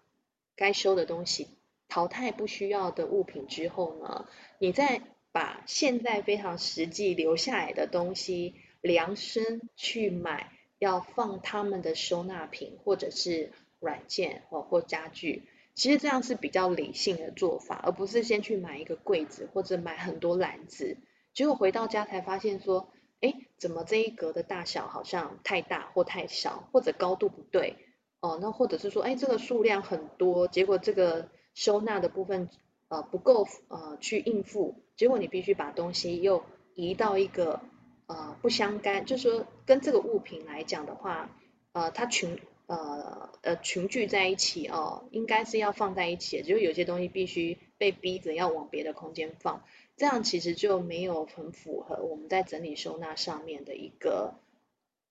[0.56, 1.48] 该收的东西，
[1.90, 4.28] 淘汰不需要的物品之后呢，
[4.60, 15.44] 你再把现在非常实际留下来的东西量身去买，要放他们的收纳品或者是软件或或家具。
[15.76, 20.96] 其实这样是比较理性的做法，而不是先去买一个柜子或者买很多篮子，
[21.34, 22.88] 结果回到家才发现说，
[23.20, 27.76] 哎，怎么这一格的大小好像太大或太小，或者高度不对，
[28.22, 32.50] 哦，那或者是说，哎，这个数量很多，结果这个收纳的部分
[32.88, 37.60] 呃不够呃去应付，结果你必须把东西又移到一个
[38.08, 41.30] 呃不相干，就是说跟这个物品来讲的话，
[41.74, 42.40] 呃，它群。
[42.68, 49.64] 呃呃，群聚在一起哦，应该是要放在一起，就是有些东西必须被逼着要往别的空间放，
[49.98, 54.34] 这样其实就没有很符合我们在整理收纳上面的一个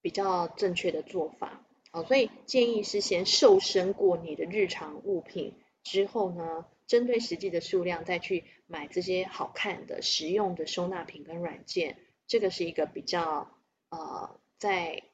[0.02, 1.64] 比较正确的做法。
[1.92, 13.48] 哦，所以建议是先瘦身过你的日常物品之后呢，针对实际的数量再去买这些好看的、实用的收纳品跟软件，这个是一个比较
[13.90, 15.04] 呃在。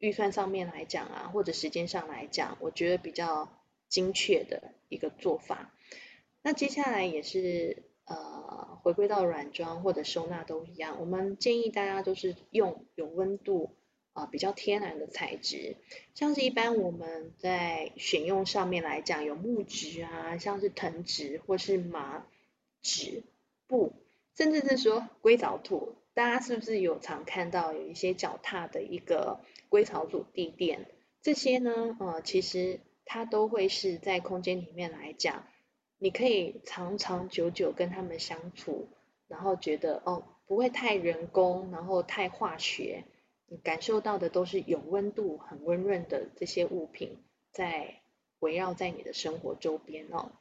[0.00, 3.48] 预算上面来讲啊，或者时间上来讲，我觉得比较
[3.88, 5.72] 精确的一个做法。
[6.42, 13.76] 那接下来也是呃，回归到软装或者收纳都一样，我们建议大家都是用有温度
[14.12, 15.76] 啊、比较天然的材质，
[16.14, 22.26] 像是一般我们在选用上面来讲，有木质啊，像是藤植或是麻
[22.82, 23.22] 质
[23.68, 23.92] 布，
[24.34, 25.94] 甚至是说硅藻土。
[26.12, 30.86] 大家是不是有常看到有一些脚踏的一个归巢组地垫？
[31.22, 35.46] 这些呢，呃，其实它都会是在空间里面来讲，
[35.98, 38.88] 你可以长长久久跟他们相处，
[39.28, 43.04] 然后觉得哦，不会太人工，然后太化学，
[43.46, 47.18] 你感受到的都是有温度、很温润的这些物品
[47.52, 48.00] 在
[48.40, 50.32] 围绕在你的生活周边哦。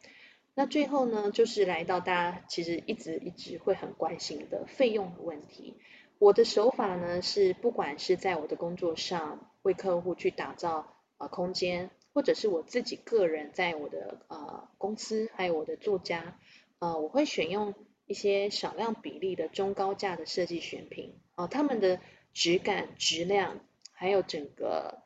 [0.56, 5.76] 那最后呢，就是来到大家其实一直一直会很关心的费用的问题。
[6.20, 16.38] 我的手法呢是，不管是在我的工作上为客户去打造呃空间，或者是我自己个人在我的呃公司还有我的作家，
[16.80, 17.74] 呃，我会选用
[18.06, 22.02] 一些少量比例的中高价的设计选品，哦、呃，他们的
[22.34, 23.62] 质感、质量，
[23.94, 25.04] 还有整个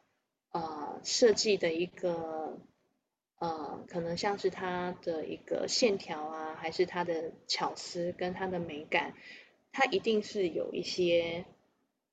[0.52, 2.60] 呃设计的一个。
[3.39, 9.15] 呃，可能像是它的一个线条啊，还是它的巧思跟它的美感，
[9.73, 11.43] 它一定是有一些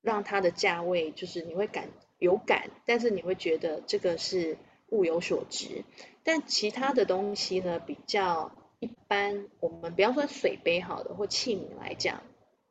[0.03, 5.85] 让它的价位，就是你会感有感，但是你会觉得这个是物有所值。
[6.25, 12.25] 但其他的东西呢，比较一般，我们不要说水杯好的或器皿来讲，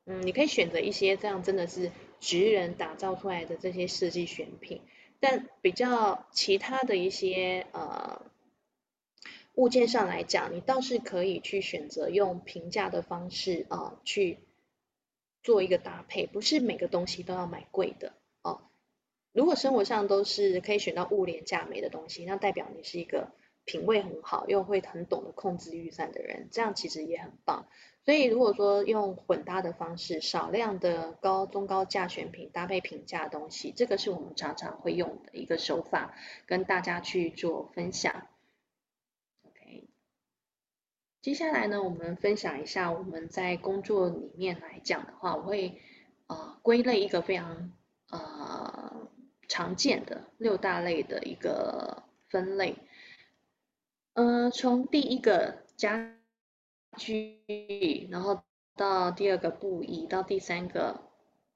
[0.05, 4.81] 嗯，你可以选择一些这样真的是职人打造出来的这些设计选品，
[5.21, 8.25] 但比较其他的一些呃。
[9.55, 14.37] 物件上来讲，你倒是可以去选择用平价的方式啊、去
[15.43, 18.61] 做一个搭配，不是每个东西都要买贵的哦、
[19.33, 23.31] 如果生活上都是可以选到物廉价美的东西，那代表你是一个
[23.65, 27.67] 品味很好又会很懂得控制预算的人，这样其实也很棒。
[28.05, 36.15] 所以如果说用混搭的方式，少量的高中高价选品搭配平价东西，这个是我们常常会用的一个手法，
[36.47, 38.28] 跟大家去做分享。
[41.21, 45.81] 接下来呢，我们分享一下我们在工作里面来讲的话，我会
[46.27, 47.73] 呃归类一个非常
[48.09, 49.09] 呃
[49.49, 52.77] 常见的六大类的一个分类。
[54.13, 56.15] 呃，从第一个家
[56.95, 58.41] 具，然后
[58.77, 61.01] 到第二个布艺，到第三个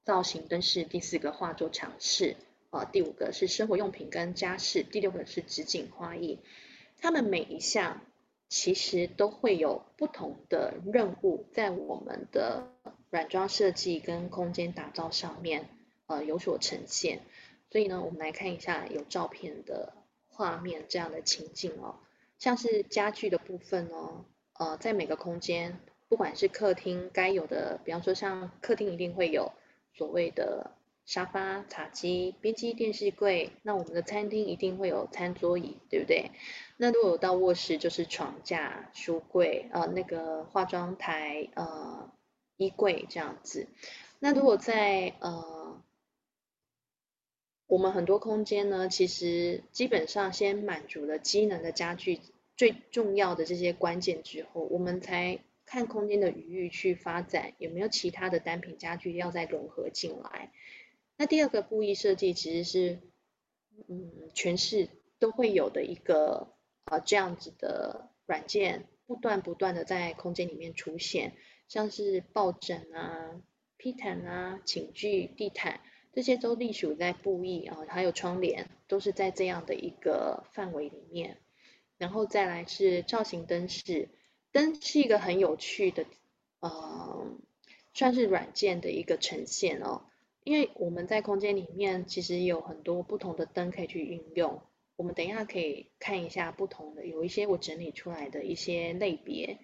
[0.03, 2.35] 造型灯饰，第四个画作墙饰，
[2.69, 6.39] 呃，第五个是生活用品跟家饰，第六个是纸景花艺，
[6.97, 8.01] 它们每一项。
[8.55, 12.71] 其实都会有不同的任务在我们的
[13.09, 15.67] 软装设计跟空间打造上面，
[16.05, 17.21] 呃，有所呈现。
[17.71, 19.93] 所以呢，我们来看一下有照片的
[20.27, 21.95] 画面这样的情境哦，
[22.37, 24.23] 像是家具的部分哦，
[24.59, 29.51] 呃，在每个空间，不管是客厅该有的，比方说像客厅一定会有
[29.95, 30.69] 所谓的。
[31.05, 36.31] 沙发、茶几、边机、电视柜，那我们的餐厅一定会有餐桌椅，对不对？
[36.77, 42.09] 那如果有到卧室，就是床架、书柜，呃，那个化妆台，呃，
[42.57, 43.67] 衣柜这样子。
[44.19, 45.81] 那如果在呃，
[47.67, 52.21] 我们很多空间呢，其实基本上先满足了机能的家具
[52.55, 60.51] 最重要的这些关键之后，我们才看空间的余裕去发展，有没有其他的单品家具要再融合进来。
[61.17, 62.99] 那第二个布艺设计其实是，
[63.87, 66.53] 嗯，全市都会有的一个
[66.85, 71.33] 啊这样子的软件，不断不断的在空间里面出现，
[71.67, 73.41] 像是抱枕啊、
[73.77, 81.37] 披毯啊、寝具、地毯，这些都隶属在布艺啊，还有窗帘，都是在这样的一个范围里面。
[81.99, 84.09] 然后再来是造型灯饰，
[84.51, 86.05] 灯是一个很有趣的，
[86.59, 87.27] 呃，
[87.93, 90.05] 算是软件的一个呈现哦。
[90.43, 94.61] 因为我们在空间里面其实有很多不同的灯可以去运用，
[94.95, 99.57] 我们等一下可以看一下不同的，有一些我整理出来的一些类别。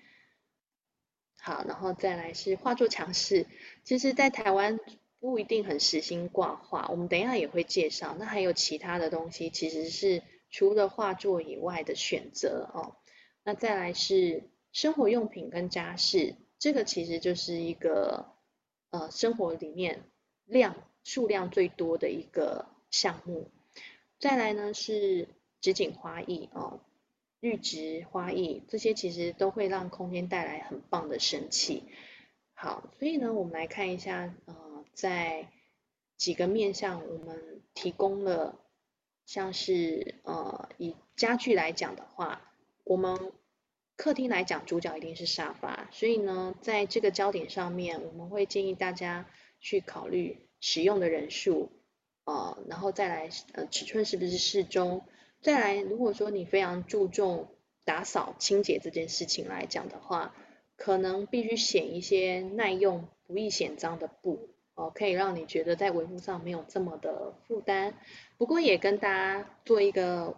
[1.42, 3.46] 好，然后再来是画作墙饰，
[3.84, 4.80] 其实，在台湾
[5.20, 8.16] 不一定很实行挂画，我们等一下也会介绍。
[8.20, 12.96] 那还有其他的东西，其实是除了画作以外的选择哦。
[13.44, 18.34] 那再来是生活用品跟家饰，这个其实就是一个
[18.92, 20.04] 呃生活里面。
[20.50, 23.52] 量数量最多的一个项目，
[24.20, 25.28] 再来呢是
[25.62, 26.80] 植景花艺哦，
[27.40, 31.84] 绿植花艺这些其实都会让空间带来很棒的生气。
[32.56, 35.52] 好，所以呢，我们来看一下，呃，在
[36.18, 38.60] 几个面向，我们提供了
[39.28, 42.42] 像是呃以家具来讲的话，
[42.84, 43.32] 我们
[43.96, 49.28] 客厅来讲，主角一定是沙发，所以呢，在这个焦点上面，我们会建议大家。
[49.60, 51.70] 去考虑使用的人数，
[52.26, 55.04] 呃，然后再来，呃，尺寸是不是适中？
[55.42, 57.48] 再来，如果说你非常注重
[57.86, 60.36] 打扫清洁这件事情来讲的话，
[60.76, 67.96] 可能必须选一些耐用、不易显脏的布，哦，可以让你觉得在维护上没有这么的负担。
[68.38, 70.36] 不过也跟大家做一个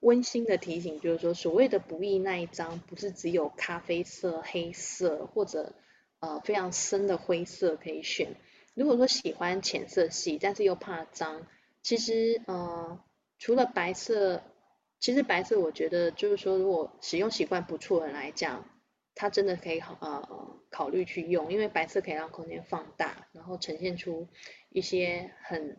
[0.00, 5.74] 温馨的提醒，就是说所谓的不易那一张，不是只有咖啡色、黑色或者
[6.20, 8.34] 呃非常深的灰色可以选。
[8.78, 11.44] 如果说喜欢浅色系，但是又怕脏，
[11.82, 13.02] 其实呃
[13.36, 14.40] 除了白色，
[15.00, 18.64] 其实白色我觉得就是说，如果使用习惯不错的来讲，
[19.16, 24.28] 它真的可以呃考虑去用，因为白色可以让空间放大，然后呈现出
[24.68, 25.76] 一些很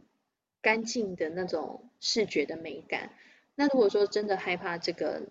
[0.62, 3.14] 干净的那种视觉的美感。
[3.56, 5.30] 那如果说真的害怕这个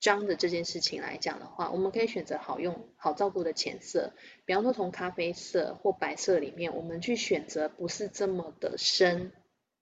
[0.00, 4.12] 脏的这件事情来讲的话，我们可以选择好用、好照顾的浅色，
[4.44, 9.32] 比方说从咖啡色或白色里面，我们去选择不是这么的深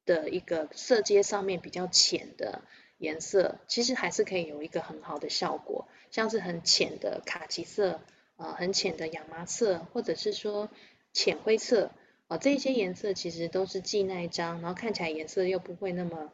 [0.04, 2.62] 的一个色阶上面比较浅的
[2.98, 5.86] 颜色，其实还是可以有一个很好的效果。
[6.10, 8.00] 像是很浅的卡其色，
[8.36, 10.70] 呃，很浅的亚麻色，或者是说
[11.12, 11.92] 浅灰色，啊、
[12.28, 16.32] 呃，这些颜色其实都是既耐脏，然后看起来颜色又不会那么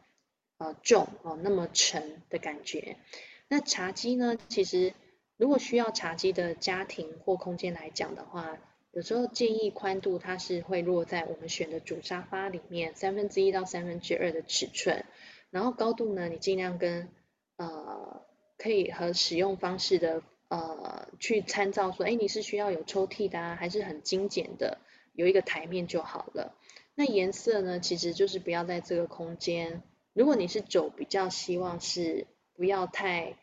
[0.58, 2.96] 呃重哦、呃，那么沉的感觉。
[3.48, 4.94] 那茶几呢，其实
[5.36, 8.58] 如果需要茶几的家庭或空间来讲的话，
[8.92, 15.04] 有时候建议宽度它是会落在我们选的主沙发里面三分之一到三分之二的尺寸，
[15.50, 17.08] 然后高度呢，你尽量跟
[17.56, 18.22] 呃。
[18.58, 24.78] 可以和使用方式的呃去参照说，哎，你是需要有抽屉的啊，还是很精简的，
[25.14, 26.54] 有一个台面就好了。
[26.94, 29.82] 那颜色呢，其实就是不要在这个空间。
[30.12, 33.36] 如果你是走比较希望是不要太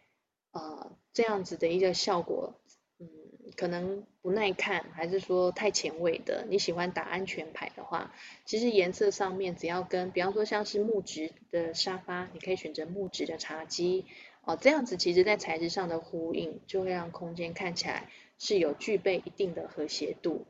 [0.52, 2.54] 呃这样子的一个效果，
[3.00, 3.08] 嗯，
[3.56, 8.14] 可能不耐看，还是说太前卫的，你喜欢打安全牌的话，
[8.46, 14.06] 其实颜色上面只要跟，比方说像是木质的沙发，你可以选择木质的茶几。
[14.46, 20.46] 哦，这样子其实在材质上的呼应，就会让空间看起来是有具备一定的和谐度。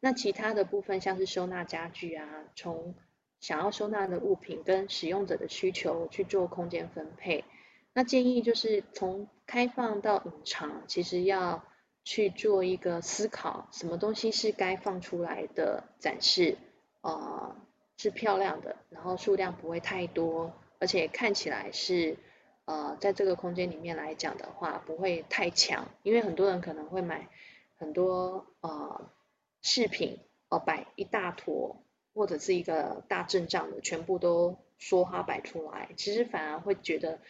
[0.00, 2.26] 那其他的部分，像是收纳家具啊，
[2.56, 2.94] 从
[3.38, 7.44] 想要收纳的物品跟使用者的需求去做空间分配。
[7.96, 11.64] 那建议就是从开放到隐藏，其实要
[12.04, 16.58] 去做一个思考，什么东西是该放出来的展示，
[17.00, 17.56] 呃，
[17.96, 22.18] 是漂亮的，然后数量不会太多，而且看起来是。
[22.66, 27.28] 呃，在这个空间里面来讲的话，不会太强，因为很多人可能会买
[27.76, 29.08] 很多呃
[29.62, 30.18] 饰品，
[30.48, 31.76] 哦、摆一大坨
[32.12, 37.20] 或者是一个大阵仗的，全部都梭哈摆出来，其实反而会觉得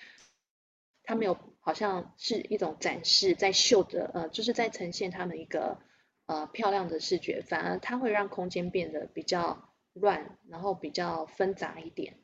[1.06, 5.78] 他没有好像是一种展示在秀的，呃，就是在呈现他们一个
[6.26, 12.18] 呃漂亮的视觉，反而它会让空间变得比较乱，然后比较纷杂一点。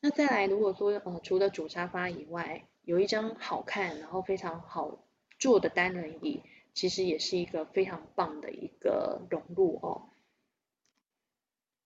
[0.00, 5.06] 那再来，如果说呃，除了主沙发以外，有一张好看然后非常好
[5.38, 6.42] 坐的单人椅，
[6.74, 10.10] 其实也是一个非常棒的一个融入哦。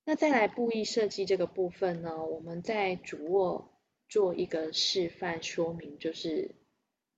[0.05, 3.71] 那再来布艺设计这个部分呢，我们在主卧
[4.11, 6.55] 做一个示范说明，就是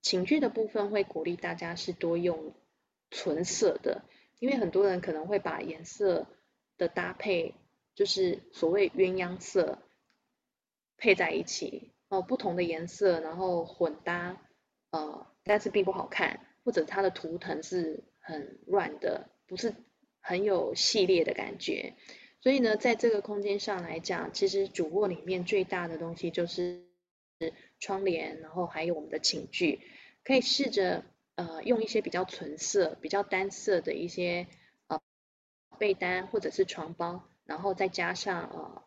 [0.01, 2.55] 寝具的部分会鼓励大家是多用
[3.11, 4.05] 纯色的，
[4.39, 6.27] 因为很多人可能会把颜色
[6.77, 7.55] 的搭配，
[7.95, 9.79] 就是所谓鸳鸯色。
[10.95, 14.39] 配在一起哦，不同的颜色，然后混搭，
[14.91, 19.73] 呃，但是并不好看，或者它的图腾是很乱的，不是
[20.21, 21.95] 很有系列的感觉。
[22.43, 26.83] 所以呢，在这个空间上来讲，其实主卧里面最大的东西就是
[27.79, 29.79] 窗帘，然后还有我们的寝具，
[30.25, 34.47] 可以试着呃用一些比较纯色、比较单色的一些
[34.87, 34.99] 呃
[35.77, 38.83] 被单或者是床包，然后再加上呃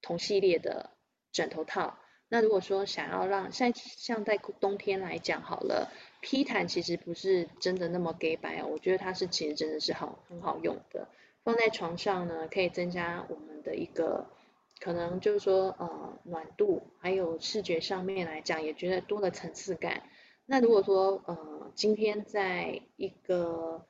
[0.00, 0.88] 同系列的。
[1.32, 5.92] 枕头套，那如果说想要让像像在冬天来讲好了，
[6.22, 11.08] 披毯其实不是真的那么给白哦，我觉得它是其实真的是好很好用的，
[11.46, 14.26] 放在床上呢，可以增加我们的一个
[14.80, 20.02] 可能就是说呃暖度，还有视觉上面来讲也觉得多了层次感。
[20.44, 23.86] 那如果说呃今天在一个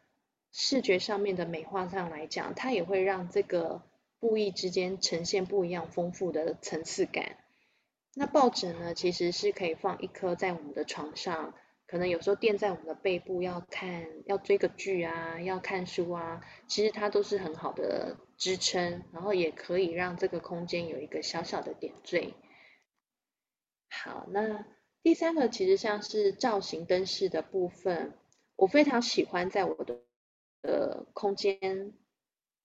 [0.52, 3.80] 视觉上面的美化上来讲，它也会让这个。
[4.18, 7.36] 布艺之间呈现不一样丰富的层次感。
[8.14, 11.52] 那抱枕呢，其实是可以放一颗在我们的床上，
[11.86, 22.34] 可能有时候垫在我们的背部，要看要追个剧啊，要看书啊，其实它都是很好的支撑，然后也可以让这个空间有一个小小的点缀。
[23.88, 24.66] 好，那
[25.02, 28.14] 第三个其实像是造型灯饰的部分，
[28.56, 30.00] 我非常喜欢在我的
[30.62, 31.94] 呃空间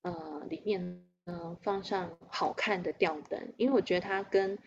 [0.02, 1.06] 呃里面。
[1.26, 4.58] 嗯，放上好看的吊灯，因为我觉得它跟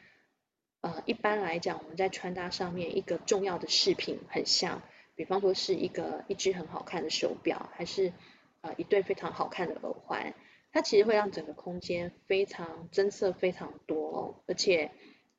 [0.84, 4.82] 呃一般来讲我们在穿搭上面一个重要的饰品很像，
[5.14, 8.12] 比方说是一个一只很好看的手表，还是
[8.60, 10.34] 呃一对非常好看的耳环，
[10.72, 14.90] 它其实会让整个空间非常增色非常多哦，而且，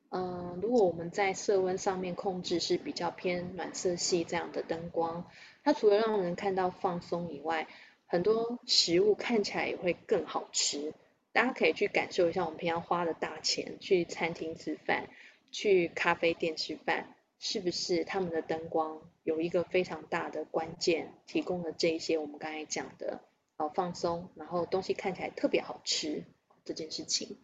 [0.08, 5.30] 嗯、呃，如果我们在色温上面控制是比较偏暖色系这样的灯光，
[5.62, 7.68] 它除了让人看到放松以外，
[8.06, 10.92] 很多食物看起来也会更好吃。
[11.32, 15.10] 大家可以去感受一下，我们平常花的大钱去餐厅吃饭，
[15.56, 23.22] 去咖啡店吃饭，是不是他们的灯光有一个非常大的关键，提供了这一些我们刚才讲的。
[23.56, 26.24] 好放松，然后东西看起来特别好吃
[26.66, 27.38] 这件事情。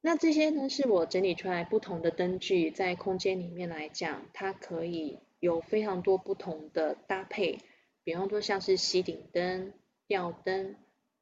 [0.00, 7.60] 那这些呢，是我整理出来不同的灯具，在空间里面来讲，它可以有非常多不同的搭配。
[8.02, 9.72] 比方说像是吸顶灯、
[10.08, 10.74] 吊灯、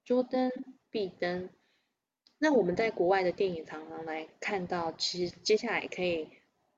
[0.03, 0.51] 桌灯、
[0.89, 1.51] 壁灯。
[2.39, 6.28] 那我们在国外的电影常常来看到，其实接下来可以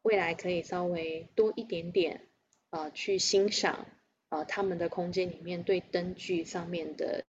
[0.02, 2.22] 未来可以稍微多一点点
[2.70, 3.86] 呃去欣赏。
[4.30, 7.24] 呃，他们的空间里面对灯具上面的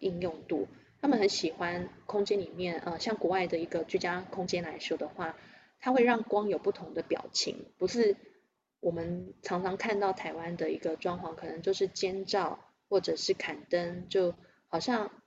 [0.00, 0.66] 应用度，
[1.00, 5.36] 他们很喜欢空间里面，呃，像国外的一个居家空间来说的话，
[5.78, 8.16] 它会让光有不同的表情，不是
[8.80, 14.34] 我们常常看到台湾的一个装潢，可能就是尖照或者是砍灯，就
[14.66, 15.17] 好像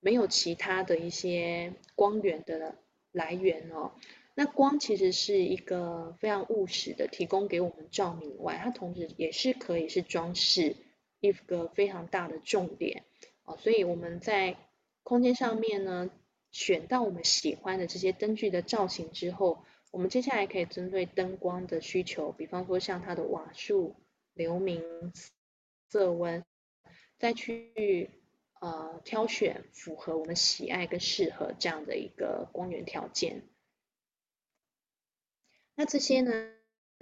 [0.00, 2.76] 没有其他的一些光源的
[3.12, 3.92] 来源哦。
[4.34, 10.76] 那光其实是一个非常务实的，提供给我们照明外，它同时也是可以是装饰
[11.20, 13.04] 一个非常大的重点
[13.44, 13.56] 哦。
[13.58, 14.56] 所以我们在
[15.02, 16.10] 空间上面呢，
[16.52, 23.96] 选到我们喜欢的这些灯具的造型之后，我们接下来可以针对灯光的需求，比方说像它的瓦数、
[24.32, 24.82] 流明、
[25.90, 26.44] 色温，
[27.18, 28.08] 再去
[28.60, 33.42] 呃挑选符合我们喜爱跟适合这样的一个光源条件。
[35.74, 36.52] 那这些呢，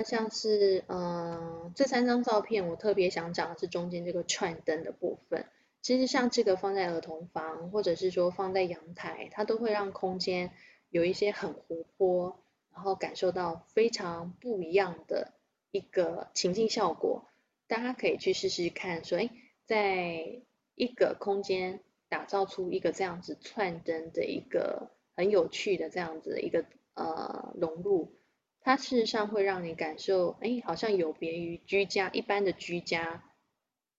[0.04, 5.46] 像是嗯、这三张照片，我特别想讲的是中间这个串灯的部分。
[5.80, 10.52] 其实像这个放在儿童房，或者是说放在阳台，它都会让空间
[10.90, 15.32] 有一些很活泼，然后感受到非常不一样的
[15.70, 17.28] 一个情境效果。
[17.66, 19.30] 大家可以去试试看，说，哎，
[19.66, 20.42] 在
[20.78, 26.64] 一个空间打造出一个这样子串灯的一个很有趣的这样子的一个
[26.94, 28.14] 呃融入。
[28.60, 33.24] 它事实上会让你感受，哎，好像有别于居家一般的居家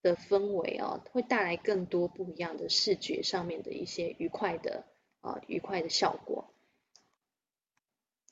[0.01, 4.85] 的氛围哦，会带来更多不一样的视觉上面的一些愉快的
[5.21, 6.53] 啊、呃、愉快的效果。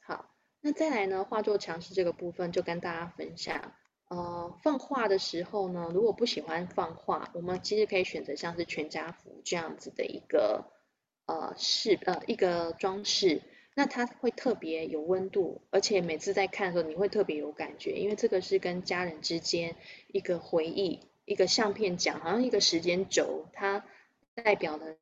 [0.02, 3.74] 好，那再来呢，画作墙饰这个部分就跟大家分享，
[4.10, 10.66] 呃，放画的时候呢，如果不喜欢放画，我们其实可以选择像是全家福这样子的一个
[11.26, 13.42] 呃饰呃一个装饰。
[13.76, 19.76] 那它会特别有温度，而且每次在看的时候，你会特别有感觉，因为这个是跟家人之间
[20.08, 23.86] 一个回忆，一个相片讲，好像一个时间轴，它
[24.34, 24.96] 代表了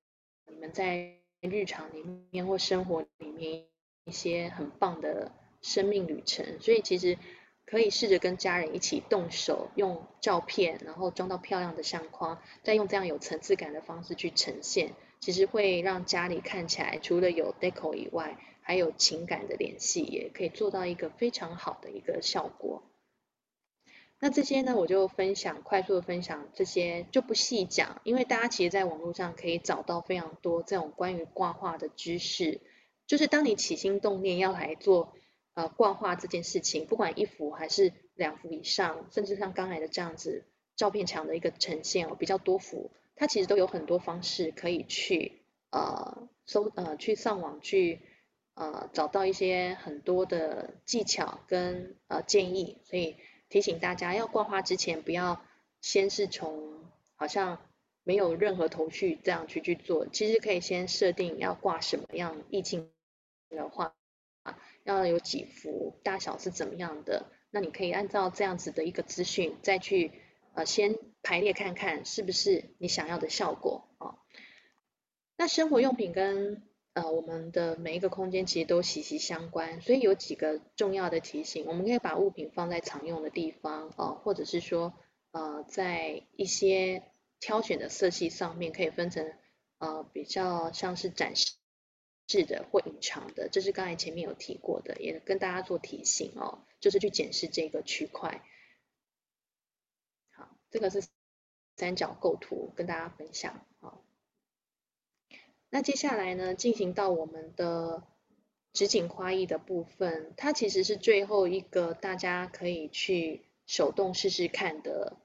[0.47, 3.63] 你们在日常里面或生活里面
[4.03, 5.31] 一些很棒的
[5.61, 7.17] 生命旅程，所以其实
[7.65, 22.83] 可以试着跟家人一起动手，用照片，然后装到漂亮的相框，再用这样有层次感的方式去呈现，其实会让家里看起来除了有 deco 以外，还有情感的联系，也可以做到一个非常好的一个效果。
[24.19, 32.61] 那这些呢，我就分享，快速的分享这些就不细讲，因为大家其实在网络上可以找到非常多这种关于挂画的知识。
[33.07, 35.13] 就是当你起心动念要来做
[35.55, 40.45] 呃挂画这件事情，不管一幅还是两幅以上，甚至像刚才的这样子
[40.75, 45.41] 照片墙的一个呈现哦，比较多幅，它其实都有很多方式可以去
[45.71, 48.01] 呃搜呃去上网去。
[48.57, 53.17] 呃，找到一些很多的技巧跟呃建议，所以
[53.49, 55.43] 提醒大家要挂画之前，不要
[55.81, 56.85] 先是从
[57.17, 57.59] 好像
[58.05, 62.89] 没有任何头绪这样去去做，其实可以先设定要挂什么样意境
[63.49, 63.93] 的画，
[64.83, 70.11] 要有几幅，大小是怎么样的，那你可以按照这样子的一个资讯，再去
[70.53, 74.19] 呃先排列看看是不是你想要的效果、哦。
[75.37, 84.93] 那生活用品跟呃，我们的每一个空间其实都息息相关，所以有几个重要的提醒，我们可以把物品放在常用的地方啊、或者是说，
[85.31, 87.03] 呃，在一些
[87.41, 89.29] 挑选的色系上面，可以分成
[89.79, 91.55] 呃比较像是展示
[92.27, 98.43] 的或隐藏的，这是刚才前面有提过的，也跟大家做提醒哦，就是去检视这个区块。
[100.31, 101.03] 好，这个是
[101.77, 104.03] 三角构图，跟大家分享好。
[105.69, 108.03] 那接下来呢，进行到我们的
[108.73, 115.17] 实景花艺的部分，它其实是最后一个大家可以去手动试试看的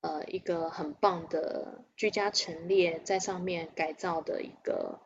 [0.00, 5.00] 呃一个很棒的居家陈列在上面改造的一个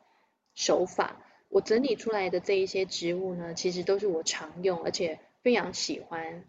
[0.60, 1.16] 手法。
[1.48, 6.44] 我整理出来的这一些植物呢，其实都是我常用而且非常喜欢，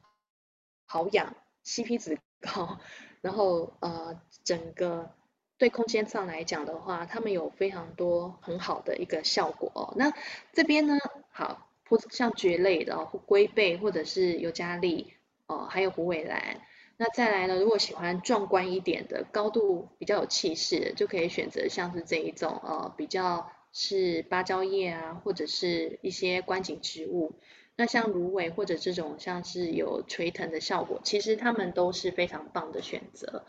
[0.85, 1.33] 好养
[1.65, 2.77] ，CP 值高，
[3.21, 5.09] 然后呃整个
[5.57, 9.93] 对空间上来讲的话，它们有非常多很好的一个效果哦。
[9.95, 10.13] 那
[10.53, 10.99] 这边呢，
[11.31, 11.69] 好，
[12.11, 15.13] 像蕨类的哦，龟背或者是尤加利
[15.47, 16.61] 哦，还有虎尾兰。
[16.97, 23.51] 那再来呢，如果喜欢壮观一点的，高度比较有气势，就可以选择像是这一种呃比较。
[23.73, 27.39] 是芭蕉叶啊，或者是一些观景植物。
[27.77, 33.45] 那像芦苇或者这种像是有垂藤的效果，其实它们都是非常棒的选择。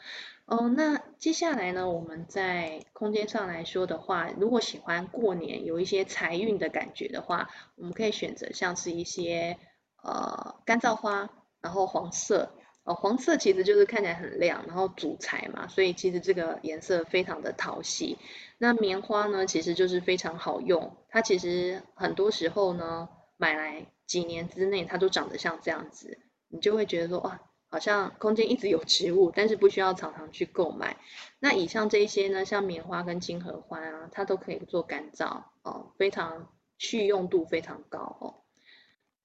[0.46, 9.58] 哦，那接下来呢，我们在空间上来说的话，如果喜欢过年有一些财运的感觉的话，我们可以选择像是一些
[10.02, 11.28] 呃干燥花，
[11.60, 12.54] 然后黄色。
[12.84, 18.18] 哦，黄色其实就是看起来很亮，然后主材嘛，所以其实这个颜色非常的讨喜。
[18.58, 26.18] 那棉花呢，其实就是非常好用，它其实很多时候呢，买来几年之内它都长得像这样子，
[26.48, 30.96] 你就会觉得说哇，好像空间一直有植物，但是不需要常常去购买。
[31.38, 38.34] 那以上这些呢，像棉花跟金合欢啊，它都可以做干燥哦，非常续用度非常高哦。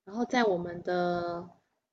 [0.06, 1.50] 然后在我们的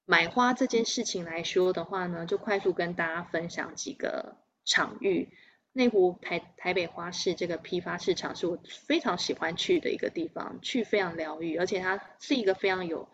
[0.07, 5.31] 买花这件事情来说的话呢，就快速跟大家分享几个场域。
[5.77, 13.09] 内湖台台北花市这个批发市场是我非常喜欢去的一个地方，去非常疗愈，而且它是一个非常有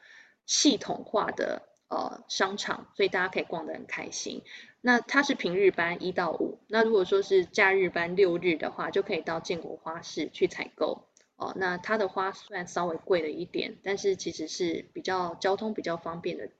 [0.44, 4.42] 系统化的呃商场，所以大家可以逛得很开心。
[4.82, 11.54] 那它是平日班一到五，那如果说是假日班六日的话，就可以到建国花市去采购哦。
[11.56, 16.50] 那它的花虽然稍微贵了一点，但是其实是比较交通比较方便的。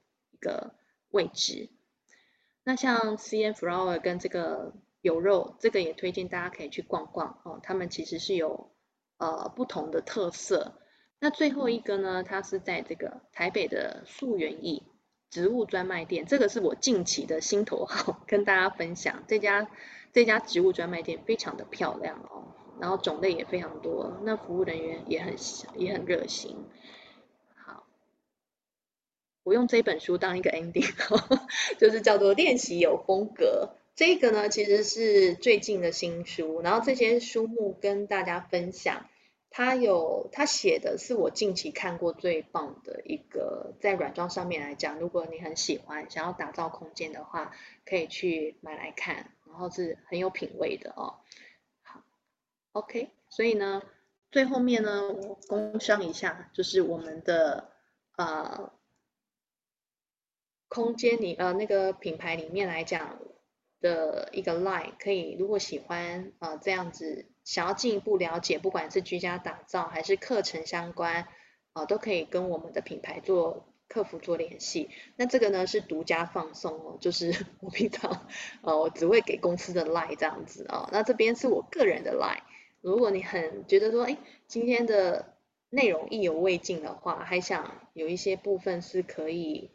[0.41, 0.73] 个
[1.11, 1.69] 位置，
[2.65, 7.59] 那像 CN Flower 跟这个有肉，这个也推荐大家可以去逛逛哦。
[7.63, 8.71] 他们其实是有
[9.17, 10.73] 呃不同的特色。
[11.19, 14.83] 那最后一个呢，它是在这个台北的素园艺
[15.29, 19.23] 植物专卖店，这个是我近期的心头好， 跟大家分享。
[19.27, 19.69] 这家
[20.11, 25.35] 这家植物专卖店非常的漂亮哦，然后种类也非常多，那服务人员也很
[25.77, 26.57] 也很热心。
[29.43, 30.87] 我用这本书当一个 ending，
[31.79, 33.75] 就是叫做练习有风格。
[33.95, 39.07] 这个呢，其实是最近的新书，然后这些书目跟大家分享。
[39.53, 47.51] 他有他写的是我近期看过最棒的一个，在软装上面来讲，如果你很喜欢，想要打造空间的话，
[47.85, 51.15] 可以去买来看，然后是很有品味的哦。
[51.83, 52.01] 好
[52.71, 53.81] ，OK，所以呢，
[54.31, 57.71] 最后面呢，我工商一下，就是我们的
[58.15, 58.71] 呃。
[60.73, 63.19] 空间里呃那个品牌里面来讲
[63.81, 71.27] 的一个 line 可以，如果喜欢呃这样子想要进一步了解，不管是居家打造还是课程相关，
[71.73, 74.89] 啊、都可以跟我们的品牌做客服做联系。
[75.17, 78.25] 那这个呢是独家放送哦，就是 我平常
[78.61, 80.87] 呃我只会给公司的 line 这样子哦。
[80.93, 82.43] 那这边是我个人的 line，
[82.79, 84.17] 如果你很觉得说哎
[84.47, 85.35] 今天的
[85.69, 89.69] 内容意犹未尽的话，还想有一些部分是可以。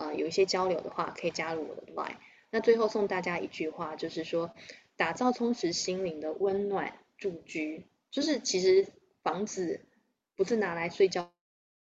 [0.00, 2.16] 啊、有一些交流的话，可以加入我的 Line。
[2.50, 4.50] 那最后送大家一句话，就是说，
[4.96, 8.86] 打造充实心灵的温暖住居，就是其实
[9.22, 9.84] 房子
[10.36, 11.30] 不是拿来睡觉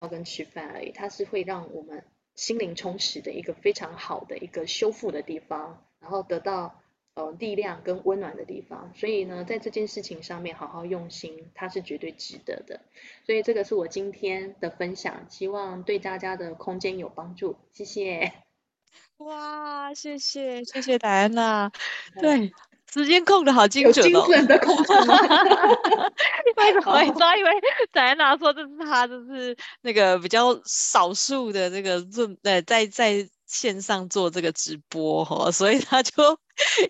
[0.10, 6.82] 跟吃饭而已，它是会让我们心灵充实的一个非常好的一个修复的地方，然后得到。
[7.16, 12.82] 呃，力量跟温暖的地方，所以呢，在这件事情上面好好用心，它是绝对值得的。
[13.26, 17.56] 所以这个是我今天的分享，希望对大家的空间有帮助。
[17.72, 18.34] 谢谢。
[19.20, 21.72] 哇，谢谢，谢谢戴安娜。
[22.20, 22.52] 对，
[22.92, 24.26] 时间控的好精准哦。
[24.26, 24.92] 精准的控制。
[26.58, 27.02] 为什么？
[27.02, 27.52] 你知道，因为
[27.94, 36.38] 戴安娜说这是他，就是那个比较少数的这个润，呃，在在线上做这个直播哈，所以他就。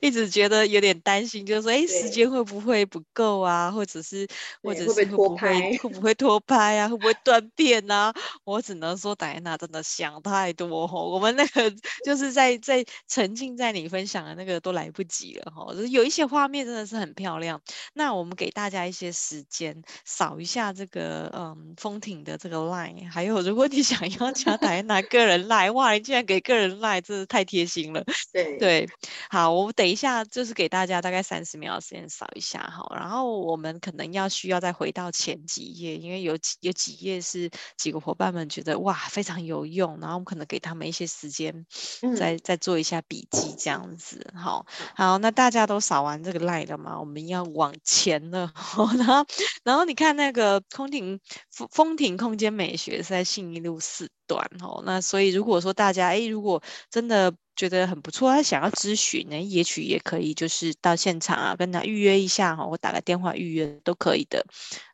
[0.02, 3.72] 一直觉得有点担心，就是说，哎，时间会不会不够啊？
[3.72, 4.28] 或者是，
[4.62, 6.88] 或者是会不会会不会拖拍啊？
[6.88, 8.14] 会不会断片啊？
[8.44, 11.10] 我只能说，戴安娜真的想太多哦。
[11.10, 11.72] 我们那个
[12.06, 15.74] 就是在在沉浸在你分享的那个都来不及了哈。
[15.74, 17.60] 就是有一些画面真的是很漂亮。
[17.94, 23.10] 那我们给大家一些时间，扫一下这个嗯风艇的这个 line。
[23.10, 28.04] 还有，如果你想要加戴安娜个人 line，哇，你竟然给个人 line，真是太贴心了。
[28.32, 28.90] 对对，
[29.30, 29.55] 好。
[29.64, 41.66] 我等一下就是给大家大概三十秒的时间扫一下哈，然后我们可能要需要再回到前几页，因为有几有几页是几个伙伴们觉得哇非常有用，然后我们可能给他们一些时间
[42.02, 44.32] 再，再、嗯、再做一下笔记这样子。
[44.36, 47.00] 好，好，那大家都扫完这个 line 了吗？
[47.00, 48.52] 我们要往前了，
[48.98, 49.26] 然后
[49.64, 51.20] 然后你看那个空庭
[51.52, 57.34] 风风庭空间美学是在信义路四段哦，那所以如果说大家哎如果真的。
[57.58, 64.46] 觉得很不错，他想要咨询呢，也许也可以，就是到现场啊，跟他预约一下哈，我打个电话预约都可以的。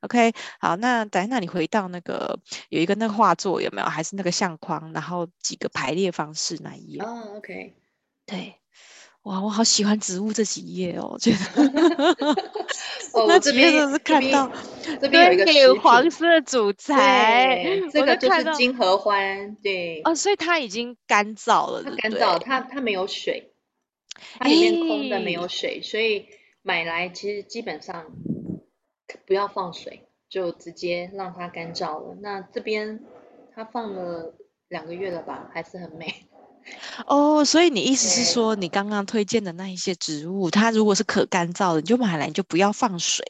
[0.02, 3.88] OK，好，那等下你回到那个有一个那个画作有没有？
[3.88, 7.02] 还是那个相框，然后几个排列方式那一页？
[7.02, 7.74] 哦，OK，
[8.28, 8.61] 对。
[9.24, 11.38] 哇，我好喜欢植物这几页哦，觉得
[13.14, 14.52] 哦，那几页都是看到
[15.00, 23.54] 这边有一个黄色主材，这个就是金合欢，对哦，所以它已经干燥了，它干燥，它它没有水，
[24.40, 26.26] 它里面空的没有水，所以
[26.64, 28.08] 买来其实基本上
[29.28, 32.18] 不要放水，就直接让它干燥了。
[32.22, 33.00] 那这边
[33.54, 34.34] 它放了
[34.68, 36.26] 两个月了吧，还是很美。
[37.06, 43.26] 哦，所以你意思是说，你刚刚推荐的那一些植物，它如果是可干燥的，你就买来，你就不要放水。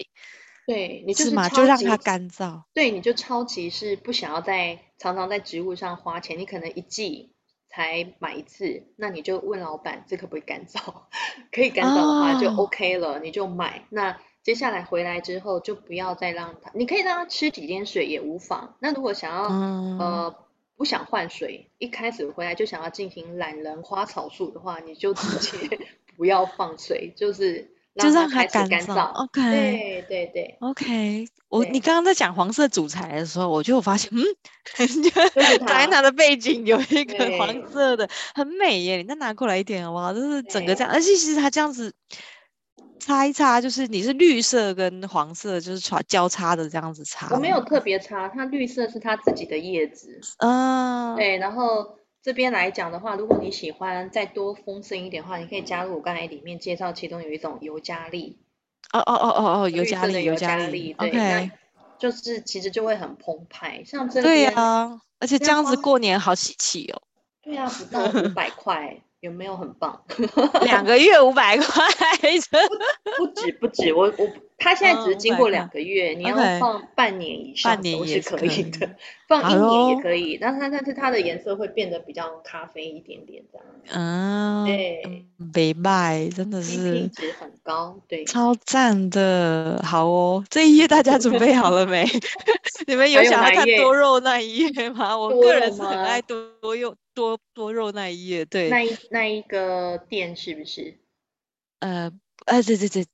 [0.67, 1.49] 对，你就是，是吗？
[1.49, 2.61] 就让它干燥。
[2.73, 7.33] 对，你就超级是不想要在常常在植物上花钱，你可能一季
[7.69, 10.79] 才买一次，那你就问老板，这可不可以干燥？
[11.51, 13.85] 可以干燥的话就 OK 了，哦，你就买。
[13.89, 18.75] 那接下来回来之后就不要再让它，你可以让它吃几天水也无妨。
[18.79, 20.35] 那如果想要，嗯、呃。
[20.81, 25.77] 不想换水，一开始回来就想要进行懒人花草树的话，你就直接
[26.17, 29.11] 不要放水，就是让它开始干燥。
[29.11, 31.59] OK，对对对，OK 我。
[31.59, 34.23] 我你刚刚在讲黄色主材的时候，我就发现，嗯，
[35.67, 38.97] 戴安娜的背景有一个黄色的，很美耶。
[38.97, 40.11] 你再拿过来一点好不好？
[40.11, 41.93] 就是整个这样，而且其实它这样子。
[43.01, 47.27] 擦一擦，就是你是绿色跟黄色，就是擦交叉的这样子擦。
[47.33, 50.21] 我没有特别擦，它绿色是它自己的叶子。
[50.37, 51.37] 嗯，对。
[51.37, 58.37] 然后这边来讲的话，如果你喜欢再多丰盛一点的话，你可以加入我刚才里面介绍，其中有一种尤加利。
[58.93, 60.93] 哦哦哦哦哦，尤加利，尤加利。
[60.93, 61.51] 对，okay.
[61.97, 64.23] 就是其实就会很澎湃，像这边。
[64.23, 67.01] 对啊，而且这样子过年好喜气哦。
[67.41, 69.01] 对啊，不到五百块。
[69.21, 70.01] 有没有很棒？
[70.65, 71.63] 两个月五百块
[73.17, 78.89] 不，不止不止，我我他现在只是经过两个月，oh, 你要放半年以上都是可以的，以
[79.27, 80.37] 放一年也可以。
[80.39, 83.65] 但它但是它的颜色会变得比较咖啡一点点这样。
[84.03, 89.81] 啊，对，没卖，真的是品质很高，对，超赞的。
[89.83, 92.07] 好哦，这一页大家准备好了没？
[92.87, 95.15] 你们有想要看多肉那一页吗？
[95.17, 96.95] 我个人是很爱多多肉。
[97.13, 100.99] 多多肉那一页，对，那一那一个店是不是？
[101.79, 102.11] 呃，
[102.45, 103.05] 啊，对对对，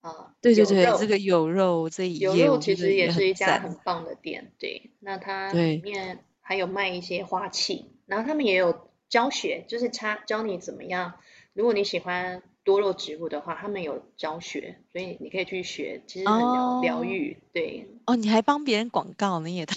[0.00, 11.20] 啊，对对对，这个有肉这一页，有肉其实也是一家很棒的店，对，那它里面还有卖一些花器，然后他们也有教学，就是他教你怎么样，
[11.52, 12.42] 如果你喜欢。
[12.62, 17.36] 多肉植物的话，他们有教学，所以你可以去学，其实很疗疗愈。
[17.52, 19.74] 对哦，你还帮别人广告，你也太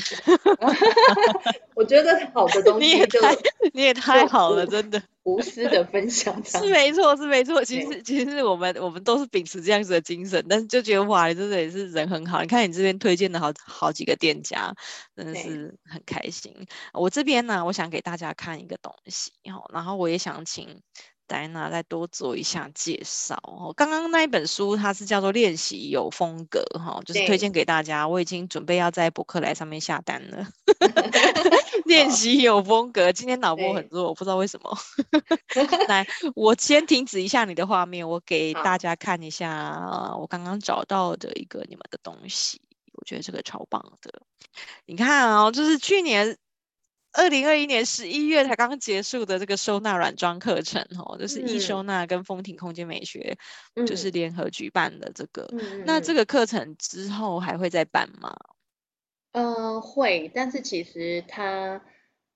[1.75, 3.35] 我觉得好的东西，你也太
[3.73, 7.63] 你也太好了，真的无私的分享， 是没错，是没错。
[7.63, 12.41] 其实其实我们我们都是秉持这样子的精神，但是就觉得哇，你真的也是人很好。
[12.41, 14.75] 你看你这边推荐的好好几个店家，
[15.15, 16.53] 真的是很开心。
[16.93, 19.31] 我这边呢，我想给大家看一个东西，
[19.73, 20.81] 然后我也想请。
[21.33, 23.73] 戴安娜再多做一下介绍哦。
[23.75, 28.07] 刚刚那一本书它是叫做《练习有风格》哈，就是推荐给大家。
[28.07, 30.47] 我已经准备要在博客来上面下单了。
[31.85, 34.77] 练习有风格，今天脑 波很弱，我不知道为什么。
[35.89, 36.05] 来，
[36.35, 42.61] 我先停止一下你的画面，我给大家看一下我刚刚找到的一个你们的东西。
[42.93, 44.21] 我觉得这个超棒的，
[44.85, 46.37] 你看哦，就是去年。
[47.13, 53.37] 二零二一年十一月才刚结束的这个收纳软装课程，哦，就是易收纳跟风庭空间美学，
[53.75, 55.47] 嗯，就是联合举办的这个。
[55.51, 58.35] 嗯，那这个课程之后还会再办吗？
[59.31, 61.81] 呃，会，但是其实它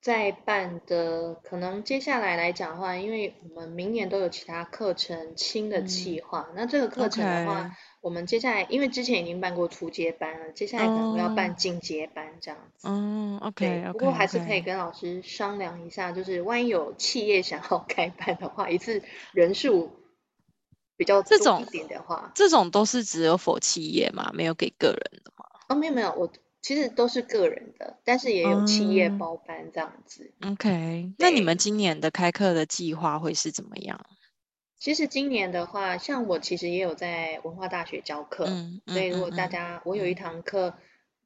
[0.01, 7.63] 在办的，可能接下来来讲的话，因为我们明年都有其他课程新的计划，嗯，那这个课程的话。
[7.63, 7.71] Okay.
[8.01, 12.87] 我们接下来，因为之前已经办过初阶班了，接下来可能要办进阶班这样子。
[12.87, 19.01] 嗯，OK，不过还是可以跟老师商量一下，就是万一有企业想要 开班的话，一次
[19.33, 19.91] 人数
[20.95, 25.45] 比较这种一点的话，这种，都是只有 for 企业嘛，没有给个人的话。
[25.67, 26.31] 哦，没有没有，我
[26.61, 30.31] 其实都是个人的，但是也有企业包班这样子。
[30.41, 34.05] 嗯，OK，那你们今年的开课的计划会是怎么样？
[34.79, 40.75] 其实今年的话，像我其实也有在文化大学教课，嗯嗯、所以如果大家、嗯、我有一堂课，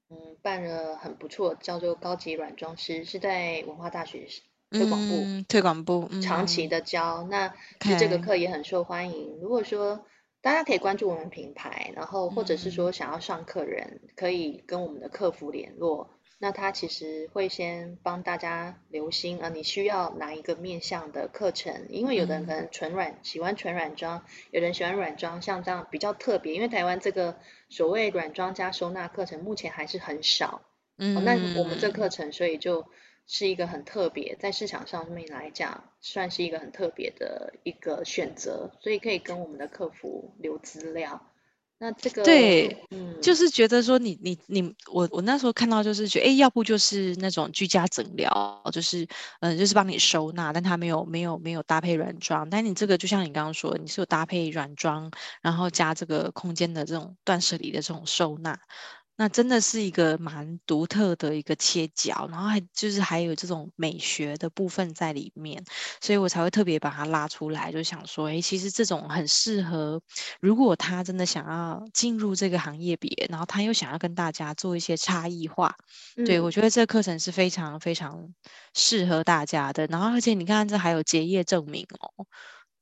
[0.09, 4.27] 嗯，办了很不错，叫做高级软装师，是在文化大学
[4.69, 9.37] 推广部、嗯、推广部、嗯、长期的教，那其实这个课也很受欢迎。
[9.41, 10.05] 如果说
[10.41, 16.09] 大家可以关注我们品牌，然后或者是说想要上课人，嗯、可以跟我们的客服联络。
[16.43, 21.85] 那他其实会先帮大家留心啊，你需要哪一个面向的课程？
[21.89, 26.55] 因为有的人可能纯软、嗯、喜欢纯软装，有人喜欢软装，像这样比较特别。
[26.55, 27.37] 因为台湾这个
[27.69, 30.63] 所谓软装加收纳课程目前还是很少，
[30.97, 32.87] 嗯、哦，那我们这课程所以就
[33.27, 41.21] 是一个很特别，在市场上面来讲，算是一个很特别的一个选择，所以可以跟我们的客服留资料。
[41.81, 44.61] 那这个对，嗯，就是觉得说你你你
[44.93, 49.07] 我我那时候看到就是觉得，哎，要不就是那种居家整疗，就是
[49.39, 55.09] 嗯，就是帮你收纳，但它没有没有没有搭配软装，但你这个就像你刚刚说，你是有搭配软装，
[55.41, 58.59] 然后加这个空间的这种断舍离的这种收纳。
[59.21, 65.63] 那真的是一个蛮独特的一个切角，然后还就是还有这种美学的部分在里面，
[66.01, 70.01] 所以我才会特别把它拉出来，就想说，哎，其实这种很适合，
[70.39, 75.75] 如果他真的想要进入这个行业别，然后他又想要跟大家做一些差异化，
[76.17, 78.27] 嗯、对，我觉得这个课程是非常非常
[78.73, 79.85] 适合大家的。
[79.85, 82.25] 然后而且你看，这还有结业证明哦，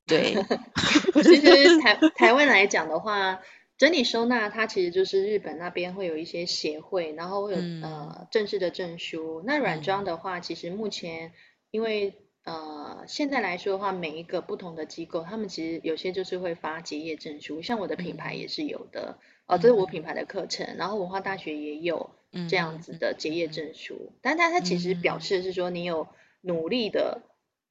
[0.08, 0.38] 对，
[1.22, 3.38] 其实 台台湾来讲的话。
[3.80, 9.42] 整理收纳，它其实就是日本那边会有一些协会，然后会有、嗯、呃正式的证书。
[9.46, 11.32] 那软装的话，其实目前
[11.72, 12.14] 因为
[12.44, 22.10] 呃现在来说的话，每一个不同的机构，他们其实有些就是会发结业证书，像我的品牌也是有的，哦、嗯呃，这是我品牌的课程，然后文化大学也有
[22.50, 26.06] 这样子的结业证书，嗯、但它它其实表示是说你有
[26.42, 27.22] 努力的。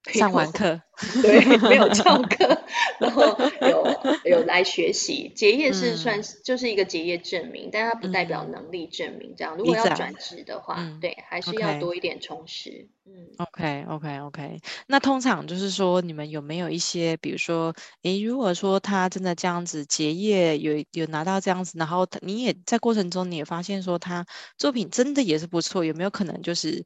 [0.15, 0.81] 上完课，
[1.23, 2.63] 对，没有翘 课，
[2.99, 3.85] 然后有
[4.25, 9.35] 有来学习，结业是算是、嗯、就是一个结业证明，但它不代表能力证明。
[9.37, 12.89] 这样，嗯、如果要转职的话，嗯、对，还是要多一点充实。
[13.05, 14.61] 嗯，OK OK OK。
[14.87, 24.25] 那通常就是说，你们有没有一些，比如说，诶，如果说他真的这样子结业，有有拿到这样子，然后你也在过程中你也发现说他
[24.57, 26.85] 作品真的也是不错，有没有可能就是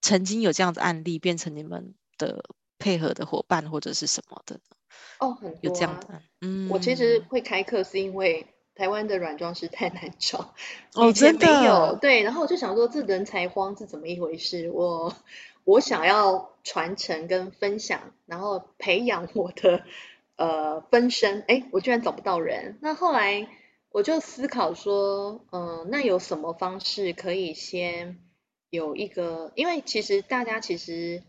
[0.00, 2.44] 曾经有这样子案例变成你们的
[2.78, 4.60] 配合的伙伴或者是什么的
[5.18, 6.22] 哦，很多、啊、有这样的。
[6.40, 10.54] 嗯，我其实会开课是因为台湾的软装师太难找，
[10.94, 11.96] 哦，真的没有。
[12.00, 14.70] 对，然后我就想说，这人才荒是怎么一回事？
[14.70, 15.14] 我
[15.64, 19.84] 我想要传承跟分享，然后培养我的
[20.36, 21.44] 呃分身。
[21.48, 22.78] 哎，我居然找不到人。
[22.82, 23.48] 那后来
[23.90, 28.18] 我就思考说，嗯、呃，那有什么方式可以先
[28.68, 29.52] 有一个？
[29.54, 31.22] 因为其实大家其实。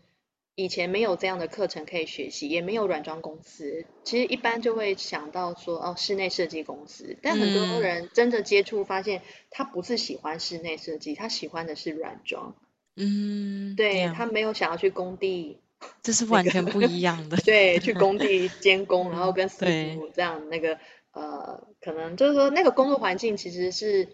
[0.56, 3.84] 以前没有这样的课程可以学习，也没有软装公司。
[4.04, 7.16] 其实一般就会想到说，哦，室内设计公司。
[7.22, 12.56] 但很多人真的接触，发现他不是喜欢室内设计，他喜欢的是软装。
[12.96, 15.60] 嗯，对，他没有想要去工地，
[16.02, 17.36] 这是完全不一样的。
[17.36, 19.58] 对，去工地 监工，然后跟师
[19.94, 20.78] 傅这样那个
[21.12, 24.08] 呃，可能就是说那个工作环境其实是。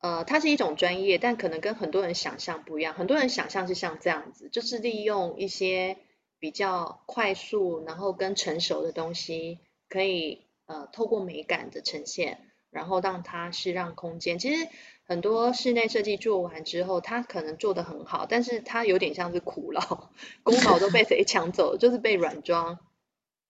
[0.00, 2.94] 呃，它是一种专业，但可能跟很多人想象不一样。
[2.94, 5.98] 很多人想象是像这样子，就是利用一些
[6.38, 9.58] 比较快速，然后跟成熟的东西，
[9.90, 12.38] 可以呃透过美感的呈现，
[12.70, 14.38] 然后让它是让空间。
[14.38, 14.66] 其实
[15.04, 20.08] 很多室内设计做完之后，它可能做得很好，但是它有点像是苦劳，
[20.42, 21.78] 功劳都被 谁抢走了？
[21.78, 22.78] 就是被软装。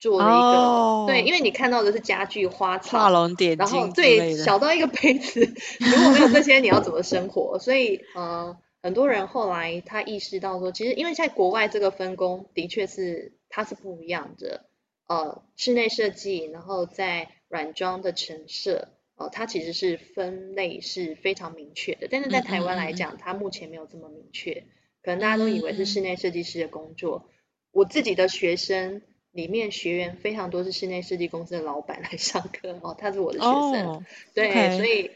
[0.01, 5.41] 做了一个、oh, 对，因为你看到的是家具、花草、画龙点睛，然后对小到一个杯子，
[5.79, 7.59] 如果没有这些，你要怎么生活？
[7.59, 14.65] 所以，呃，很多人后来他意识到说，其实因为在国外这个分工的确是它是不一样的，
[15.07, 24.65] 呃，室内设计，然后在软装的陈设，呃，它其实是分类是非常明确的，但是在台湾来讲，嗯嗯嗯它目前没有这么明确，
[25.03, 27.29] 可能大家都以为是室内设计师的工作。
[27.71, 29.03] 我自己的学生。
[29.33, 34.03] 里面学员非常多，是室内设计公司的老板来上课哦，他是我的学生，oh,
[34.35, 34.77] 对，okay.
[34.77, 35.11] 所以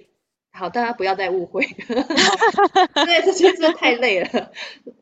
[0.53, 1.67] 好，大家不要再误会，
[2.95, 4.53] 对，这些真的太累了。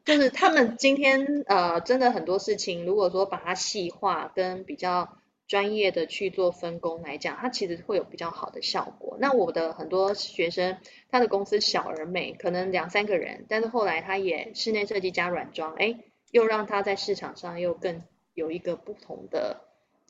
[0.04, 9.18] 就是他们今天呃，真的很多事情，如果说把它细化跟比较专业的去做分工来讲，它其实会有比较好的效果。
[9.20, 10.78] 那我的很多学生，
[11.10, 15.96] 他的公司小而美，可能两三个人，但是后来他也室内设计加软装，哎，
[16.30, 18.02] 又让他在市场上又更。
[18.34, 19.60] 有一个不同的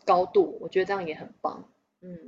[0.05, 1.69] 高度，我觉得这样也很棒。
[2.05, 2.19] 嗯，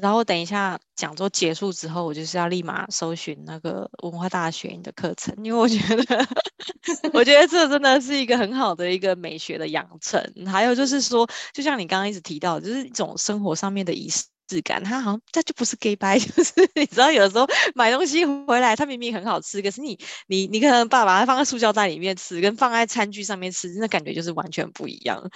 [0.00, 6.26] 然后等一下讲座结束之后，我就是要立马搜寻那个文化大学的课程，因为我觉得，
[7.12, 10.22] 我觉得这真的是一个很好的一个美学的养成。
[10.46, 25.30] 还有就是说，就像你刚刚一直提到，就是一种生活上面的仪式质感，它好像它就不是 gay 掰，就是 你知道，有时候买东西回来，它明明很好吃，可是你你你可能爸爸它放在塑胶袋里面吃，跟放在餐具上面吃，那感觉就是完全不一样。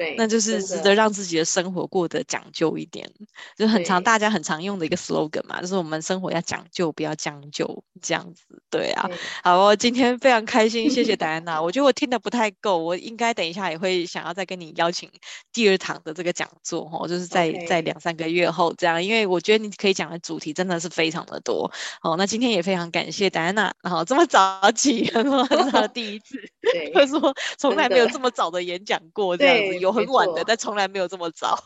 [0.00, 3.08] 对，那就是值得让自己的生活过得讲究一点，
[3.56, 8.44] 就很常大家很常用的一个 slogan 嘛，就是我们生活要讲究，不要将就这样子。
[8.70, 11.60] 对啊，对好，我今天非常开心，谢谢 戴安娜。
[11.60, 15.10] 我觉得我听得不太够，我应该等一下也会想要再跟你邀请
[15.52, 21.70] 第二堂的这个讲座哈，就是在.在两三个月后这样，因为我觉得你可以讲的主题真的是非常的多。
[22.00, 25.44] 好，那今天也非常感谢戴安娜，然后这么早起，很好
[25.82, 26.36] 的第一次，
[26.94, 29.78] 或 者说从来没有这么早的演讲过这样子。
[29.78, 31.58] 有很晚的，但从来没有这么早。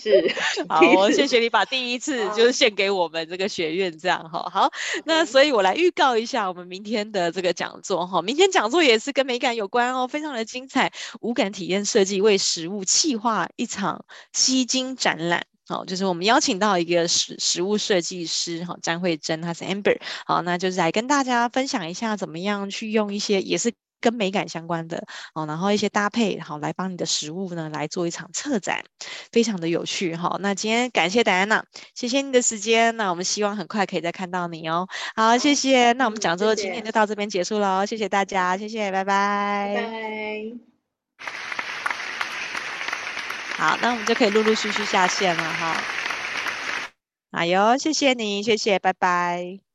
[0.00, 0.34] 是，
[0.68, 4.48] 好，我谢谢你把第一次就是献给我们这个学院，这样哈。
[4.52, 4.70] 好，
[5.04, 8.22] 那所以我来预告一下我们明天的这个讲座哈。
[8.22, 10.92] 明天讲座也是跟美感有关哦，非常的精彩。
[11.20, 23.72] 无感体验设计为食物气化一场吸睛展览，好，就是我们邀请到一个食食物设计师哈，詹慧珍，她是 Amber，好，那就是来跟大家分享一下怎么样去用一些也是。
[24.02, 28.84] 跟美感相关的哦，然后一些搭配，好来帮你的食物呢来做一场策展，
[29.32, 30.36] 非常的有趣哈。
[30.40, 34.86] 那今天感谢戴安娜，谢谢你的时间，那我们希望很快可以再看到你哦。
[35.14, 35.92] 好，谢谢。
[35.92, 39.72] 那我们讲座今天就到这边结束喽，谢谢大家，谢谢，拜拜。
[39.74, 40.52] 拜拜。
[43.56, 45.80] 好，那我们就可以陆陆续续下线了哈。
[47.30, 49.71] 哎呦，谢谢你，谢谢，拜拜。